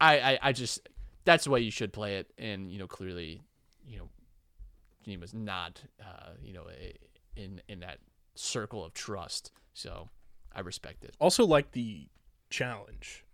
[0.00, 0.88] I, I I just
[1.24, 3.42] that's the way you should play it, and you know clearly,
[3.86, 4.08] you know
[5.16, 6.64] was not, uh, you know,
[7.36, 7.98] in in that
[8.34, 9.52] circle of trust.
[9.72, 10.08] So
[10.52, 11.14] I respect it.
[11.20, 12.08] Also, like the
[12.50, 13.24] challenge.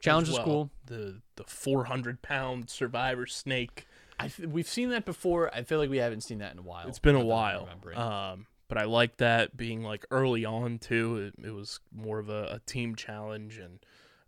[0.00, 0.70] Challenge is cool.
[0.86, 3.86] The the 400 pound survivor snake.
[4.18, 5.54] I th- we've seen that before.
[5.54, 6.88] I feel like we haven't seen that in a while.
[6.88, 8.32] It's been a now that I'm while.
[8.32, 11.32] Um, but I like that being like early on too.
[11.38, 13.80] It, it was more of a, a team challenge and,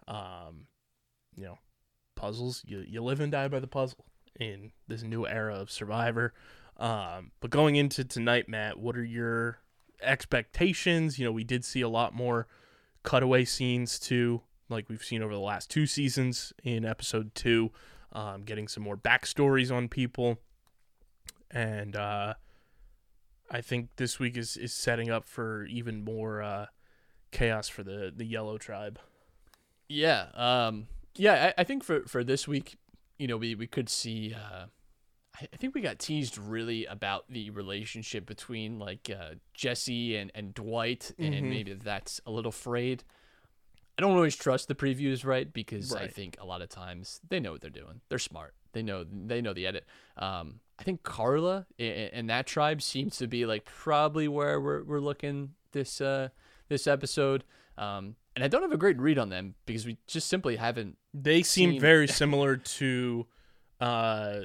[0.09, 0.67] um,
[1.37, 1.59] you know,
[2.17, 2.63] puzzles.
[2.67, 4.05] You you live and die by the puzzle
[4.39, 6.33] in this new era of Survivor.
[6.77, 9.59] Um, but going into tonight, Matt, what are your
[10.03, 11.19] expectations?
[11.19, 12.47] You know, we did see a lot more
[13.05, 17.71] cutaway scenes too, like we've seen over the last two seasons in episode two,
[18.13, 20.39] um, getting some more backstories on people.
[21.51, 22.35] And uh,
[23.51, 26.67] I think this week is, is setting up for even more uh,
[27.31, 28.99] chaos for the, the Yellow Tribe.
[29.89, 30.87] Yeah, um,
[31.17, 31.53] yeah.
[31.57, 32.77] I, I think for for this week,
[33.19, 34.35] you know, we we could see.
[34.35, 34.67] Uh,
[35.39, 40.33] I, I think we got teased really about the relationship between like uh, Jesse and
[40.35, 41.33] and Dwight, Mm-hmm.
[41.35, 43.05] and maybe that's a little frayed.
[43.99, 45.53] I don't always trust the previews, right?
[45.53, 48.01] Because I think a lot of times they know what they're doing.
[48.09, 48.55] They're smart.
[48.73, 49.85] They know they know the edit.
[50.17, 55.01] Um, I think Karla and that tribe seems to be like probably where we're we're
[55.01, 56.29] looking this uh
[56.69, 57.45] this episode.
[57.77, 60.97] Um, and I don't have a great read on them because we just simply haven't.
[61.13, 63.27] They seem Seen- very similar to
[63.81, 64.41] uh,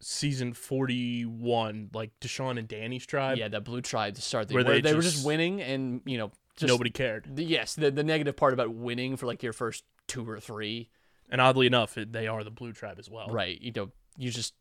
[0.00, 3.38] season 41, like Deshawn and Danny's tribe.
[3.38, 5.60] yeah, that blue tribe to start the Where where, they they, were just- just winning
[5.62, 7.28] and you know just, Nobody cared.
[7.36, 10.88] The, yes, the the negative part about winning for like your first two or three,
[11.28, 13.28] And oddly enough, it, they are the blue tribe as well.
[13.28, 13.60] right?
[13.60, 14.54] You know, you just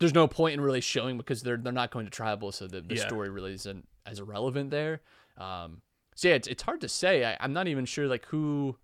[0.00, 2.80] there's no point in really showing because they're they're not going to tribal, so the,
[2.80, 3.06] the Yeah.
[3.06, 5.00] story really isn't as relevant there.
[5.38, 5.82] Um,
[6.14, 7.24] so yeah, it's, it's hard to say.
[7.24, 8.76] I, I'm not even sure like who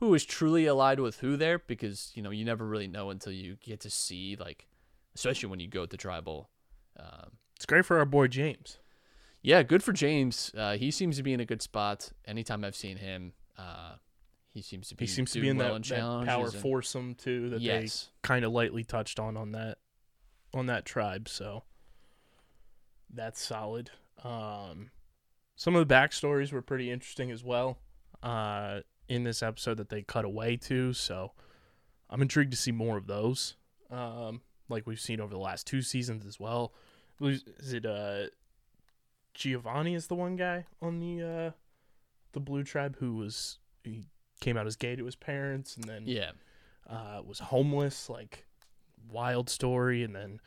[0.00, 3.32] who is truly allied with who there because you know you never really know until
[3.32, 4.66] you get to see like,
[5.14, 6.50] especially when you go to tribal.
[6.98, 8.78] Um, It's great for our boy James.
[9.46, 10.50] Yeah, good for James.
[10.56, 12.10] Uh, he seems to be in a good spot.
[12.26, 13.94] Anytime I've seen him, uh,
[14.52, 17.14] he seems to be He seems to be in well that, that power and- foursome
[17.14, 18.10] too that Yes.
[18.22, 19.78] they kind of lightly touched on on that
[20.52, 21.28] on that tribe.
[21.28, 21.62] So
[23.08, 23.90] that's solid.
[24.24, 24.90] Um,
[25.54, 27.78] some of the backstories were pretty interesting as well
[28.24, 30.92] uh, in this episode that they cut away to.
[30.92, 31.32] So
[32.10, 33.56] I'm intrigued to see more of those,
[33.90, 36.72] um, like we've seen over the last two seasons as well.
[37.20, 38.24] Is it uh,
[39.36, 41.50] Giovanni is the one guy on the uh,
[42.32, 44.06] the Blue Tribe who was he
[44.40, 46.32] came out as gay to his parents and then Yeah,
[46.88, 48.46] uh, was homeless, like
[49.10, 50.40] wild story, and then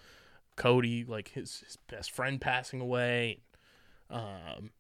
[0.56, 3.40] Cody, like his, his best friend passing away.
[4.10, 4.72] Um,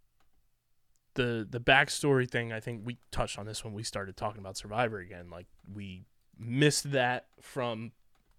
[1.14, 4.58] the the backstory thing, I think we touched on this when we started talking about
[4.58, 5.30] Survivor again.
[5.30, 6.06] Like we
[6.38, 7.92] missed that from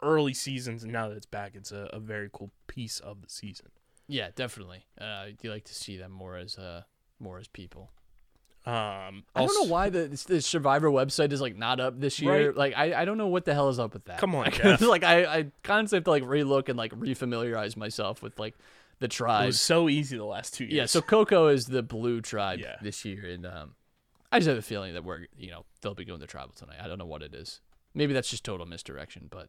[0.03, 3.31] early seasons, and now that it's back, it's a, a very cool piece of the
[3.31, 3.69] season.
[4.11, 4.85] Yeah, definitely.
[5.01, 6.83] Uh, you like to see them more as uh
[7.19, 7.91] more as people.
[8.67, 12.49] Um, I don't know why the the Survivor website is like not up this year.
[12.49, 12.57] Right.
[12.57, 14.19] Like I, I don't know what the hell is up with that.
[14.19, 14.81] Come on, like, Jeff.
[14.83, 18.55] like I I constantly have to like relook and like refamiliarize myself with like
[18.99, 19.45] the tribe.
[19.45, 20.75] It was so easy the last two years.
[20.75, 22.77] Yeah, so Coco is the blue tribe Yeah.
[22.83, 23.75] this year, and um,
[24.31, 26.77] I just have a feeling that we're you know they'll be going to tribal tonight.
[26.83, 27.61] I don't know what it is.
[27.95, 29.49] Maybe that's just total misdirection, but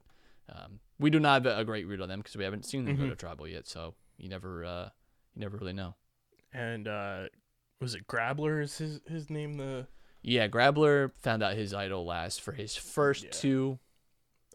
[0.49, 2.95] um, we do not have a great read on them because we haven't seen them
[2.95, 3.03] Mm-hmm.
[3.03, 3.67] go to tribal yet.
[3.67, 4.89] So you never uh,
[5.35, 5.95] you never really know.
[6.53, 7.23] and uh,
[7.79, 8.61] was it Gabler?
[8.61, 9.87] Is his his name the
[10.21, 13.29] Yeah, Gabler found out his idol last for his first Yeah.
[13.31, 13.79] two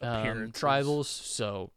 [0.03, 1.71] um, tribals, so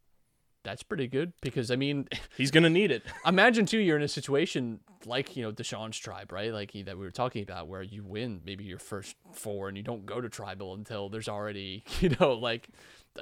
[0.63, 2.07] that's pretty good because I mean.
[2.37, 3.03] He's gonna need it.
[3.25, 6.97] imagine too you're in a situation like you know Deshawn's tribe right like he, that
[6.97, 10.19] we were talking about where you win maybe your first four and you don't go
[10.19, 12.67] to tribal until there's already you know like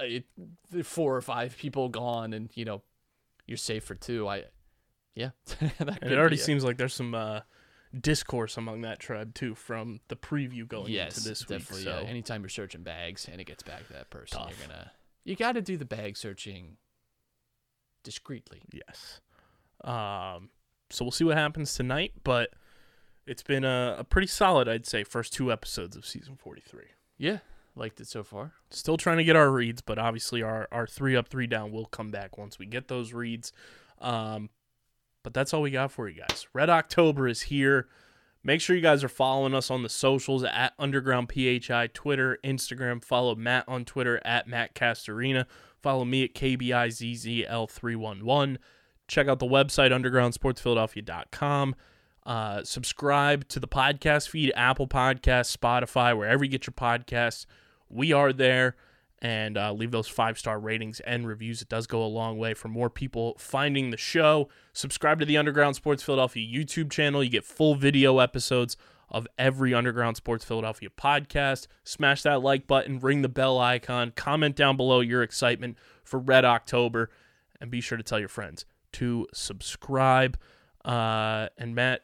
[0.00, 0.04] uh,
[0.82, 2.82] four or five people gone and you know
[3.46, 4.42] you're safe for two i
[5.18, 5.30] yeah
[6.02, 7.40] it already seems like there's some uh,
[7.98, 11.62] discourse among that tribe too from the preview going yes into this week.
[11.62, 12.08] So yeah.
[12.08, 14.50] anytime you're searching bags and it gets back to that person Tough.
[14.50, 14.92] you're gonna
[15.24, 16.76] you got to do the bag searching
[18.04, 19.20] discreetly yes.
[19.84, 20.50] Um,
[20.90, 22.50] so we'll see what happens tonight, but
[23.26, 26.84] it's been a, a pretty solid, I'd say, first two episodes of season 43.
[27.18, 27.38] yeah
[27.76, 31.16] liked it so far Still trying to get our reads, but obviously our, our three
[31.16, 33.52] up, three down will come back once we get those reads.
[34.00, 34.50] Um,
[35.28, 36.46] but that's all we got for you guys.
[36.54, 37.86] Red October is here.
[38.42, 43.04] Make sure you guys are following us on the socials at Underground PHI, Twitter, Instagram.
[43.04, 45.44] Follow Matt on Twitter at Matt Castorina.
[45.82, 48.56] Follow me at KBIZZL311.
[49.06, 51.74] Check out the website, undergroundsportsphiladelphia.com.
[52.24, 57.44] Uh, subscribe to the podcast feed, Apple Podcasts, Spotify, wherever you get your podcasts.
[57.90, 58.76] We are there.
[59.20, 61.60] And uh, leave those five star ratings and reviews.
[61.60, 64.48] It does go a long way for more people finding the show.
[64.72, 67.24] Subscribe to the Underground Sports Philadelphia YouTube channel.
[67.24, 68.76] You get full video episodes
[69.10, 71.66] of every Underground Sports Philadelphia podcast.
[71.82, 76.44] Smash that like button, ring the bell icon, comment down below your excitement for Red
[76.44, 77.10] October,
[77.60, 80.38] and be sure to tell your friends to subscribe.
[80.84, 82.02] Uh, and Matt,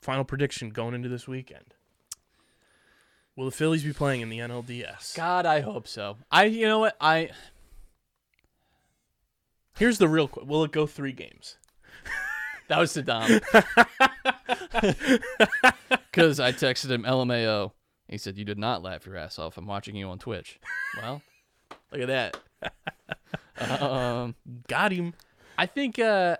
[0.00, 1.74] final prediction going into this weekend.
[3.40, 5.16] Will the Phillies be playing in the NLDS?
[5.16, 7.30] god i hope so i you know what i
[9.78, 10.46] Here's the real question.
[10.46, 11.56] Will it go three games?
[12.68, 13.40] That was Saddam.
[15.88, 17.72] Because I texted him LMAO.
[18.08, 19.56] He said, You did not laugh your ass off.
[19.56, 20.60] I'm watching you on Twitch.
[21.00, 21.22] Well,
[21.90, 22.36] look at
[23.58, 23.80] that.
[23.80, 24.34] um,
[24.68, 25.14] Got him.
[25.56, 26.36] I think uh,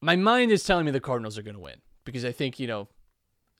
[0.00, 2.66] my mind is telling me the Cardinals are going to win because I think, you
[2.66, 2.88] know,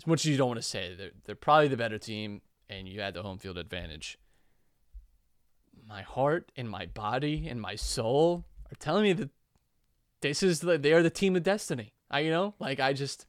[0.03, 2.89] as much as you don't want to say, they're, they're probably the better team and
[2.89, 4.19] you had the home field advantage.
[5.87, 9.31] My heart and my body and my soul are telling me that
[10.21, 11.93] this is the, they are the team of destiny.
[12.11, 13.27] I you know like I just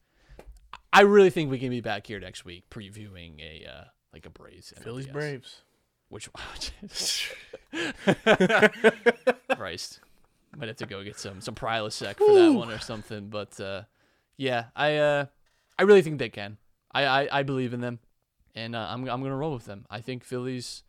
[0.92, 4.30] I really think we can be back here next week previewing a uh, like a
[4.30, 5.06] Braves Phillies.
[5.06, 5.62] Braves.
[6.08, 6.28] Which
[9.56, 10.00] Christ,
[10.56, 13.28] might have to go get some some Prilosec for that one or something.
[13.28, 13.82] But uh,
[14.36, 15.26] yeah, I uh,
[15.78, 16.58] I really think they can.
[16.94, 17.98] I, I, I believe in them,
[18.54, 19.84] and uh, I'm I'm gonna roll with them.
[19.90, 20.82] I think Phillies.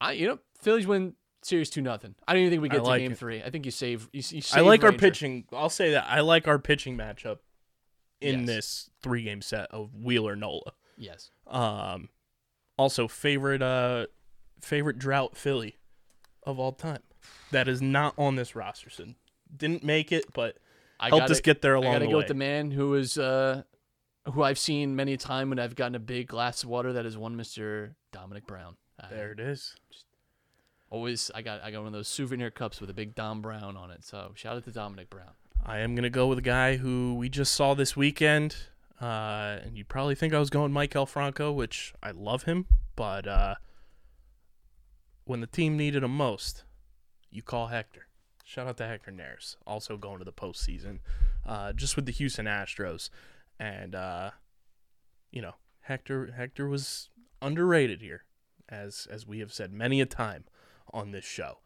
[0.00, 2.14] I you know Phillies win series two nothing.
[2.26, 3.18] I don't even think we I get to like game it.
[3.18, 3.42] three.
[3.42, 5.44] I think you save you, you I save like our pitching.
[5.52, 6.06] I'll say that.
[6.08, 7.38] I like our pitching matchup
[8.20, 8.46] in Yes.
[8.46, 10.72] this three game set of Wheeler Nola.
[10.96, 11.30] Yes.
[11.46, 12.08] Um,
[12.78, 14.06] also favorite uh
[14.60, 15.76] favorite drought Philly.
[16.44, 17.02] of all time.
[17.50, 18.88] That is not on this roster.
[18.90, 19.04] So
[19.54, 20.56] didn't make it, but
[20.98, 22.20] I helped gotta- us get there along I gotta the go way.
[22.22, 23.62] with the man who is uh,
[24.26, 26.92] who I've seen many a time when I've gotten a big glass of water.
[26.92, 28.76] That is one Mister Dominic Brown.
[29.02, 29.74] Uh, there it is.
[30.90, 33.76] Always, I got I got one of those souvenir cups with a big Dom Brown
[33.76, 34.04] on it.
[34.04, 35.32] So shout out to Dominic Brown.
[35.64, 38.56] I am gonna go with a guy who we just saw this weekend,
[39.00, 42.66] uh, and you probably think I was going Maikel Franco, which I love him,
[42.96, 43.54] but uh,
[45.24, 46.64] when the team needed him most,
[47.30, 48.06] you call Hector.
[48.44, 50.98] Shout out to Hector Neris, also going to the postseason,
[51.46, 53.10] uh, just with the Houston Astros,
[53.60, 54.30] and uh,
[55.30, 57.10] you know Hector Hector was
[57.40, 58.24] underrated here,
[58.68, 60.44] as as we have said many a time
[60.92, 61.58] on this show.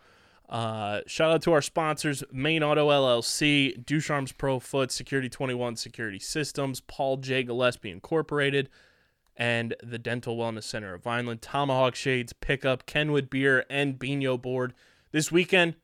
[0.46, 6.18] Uh, shout out to our sponsors, Main Auto LLC, Ducharme's Pro Foot, Security 21 Security
[6.18, 7.44] Systems, Paul J.
[7.44, 8.68] Gillespie Incorporated,
[9.38, 14.74] and the Dental Wellness Center of Vineland, Tomahawk Shades, Pickup, Kenwood Beer, and Binho Board.
[15.12, 15.76] This weekend,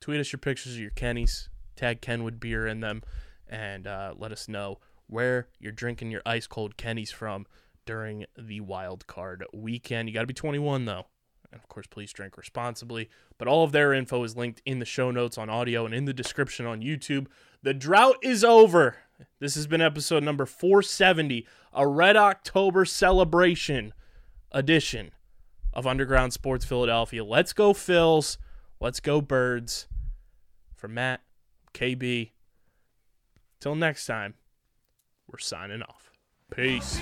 [0.00, 3.04] tweet us your pictures of your Kennys, tag Kenwood Beer in them,
[3.48, 7.46] and uh, let us know where you're drinking your ice cold Kenny's from
[7.84, 10.08] during the wild card weekend.
[10.08, 11.06] You got to be 21 though.
[11.50, 13.08] And of course, please drink responsibly.
[13.38, 16.04] But all of their info is linked in the show notes on audio and in
[16.04, 17.26] the description on YouTube.
[17.62, 18.98] The drought is over.
[19.40, 23.92] This has been episode number 470, a Red October celebration
[24.52, 25.10] edition
[25.72, 27.24] of Underground Sports Philadelphia.
[27.24, 28.36] Let's go, Phils.
[28.80, 29.88] Let's go, Birds.
[30.76, 31.22] For Matt,
[31.74, 32.30] KB.
[33.60, 34.34] Till next time,
[35.30, 36.10] we're signing off.
[36.54, 36.98] Peace.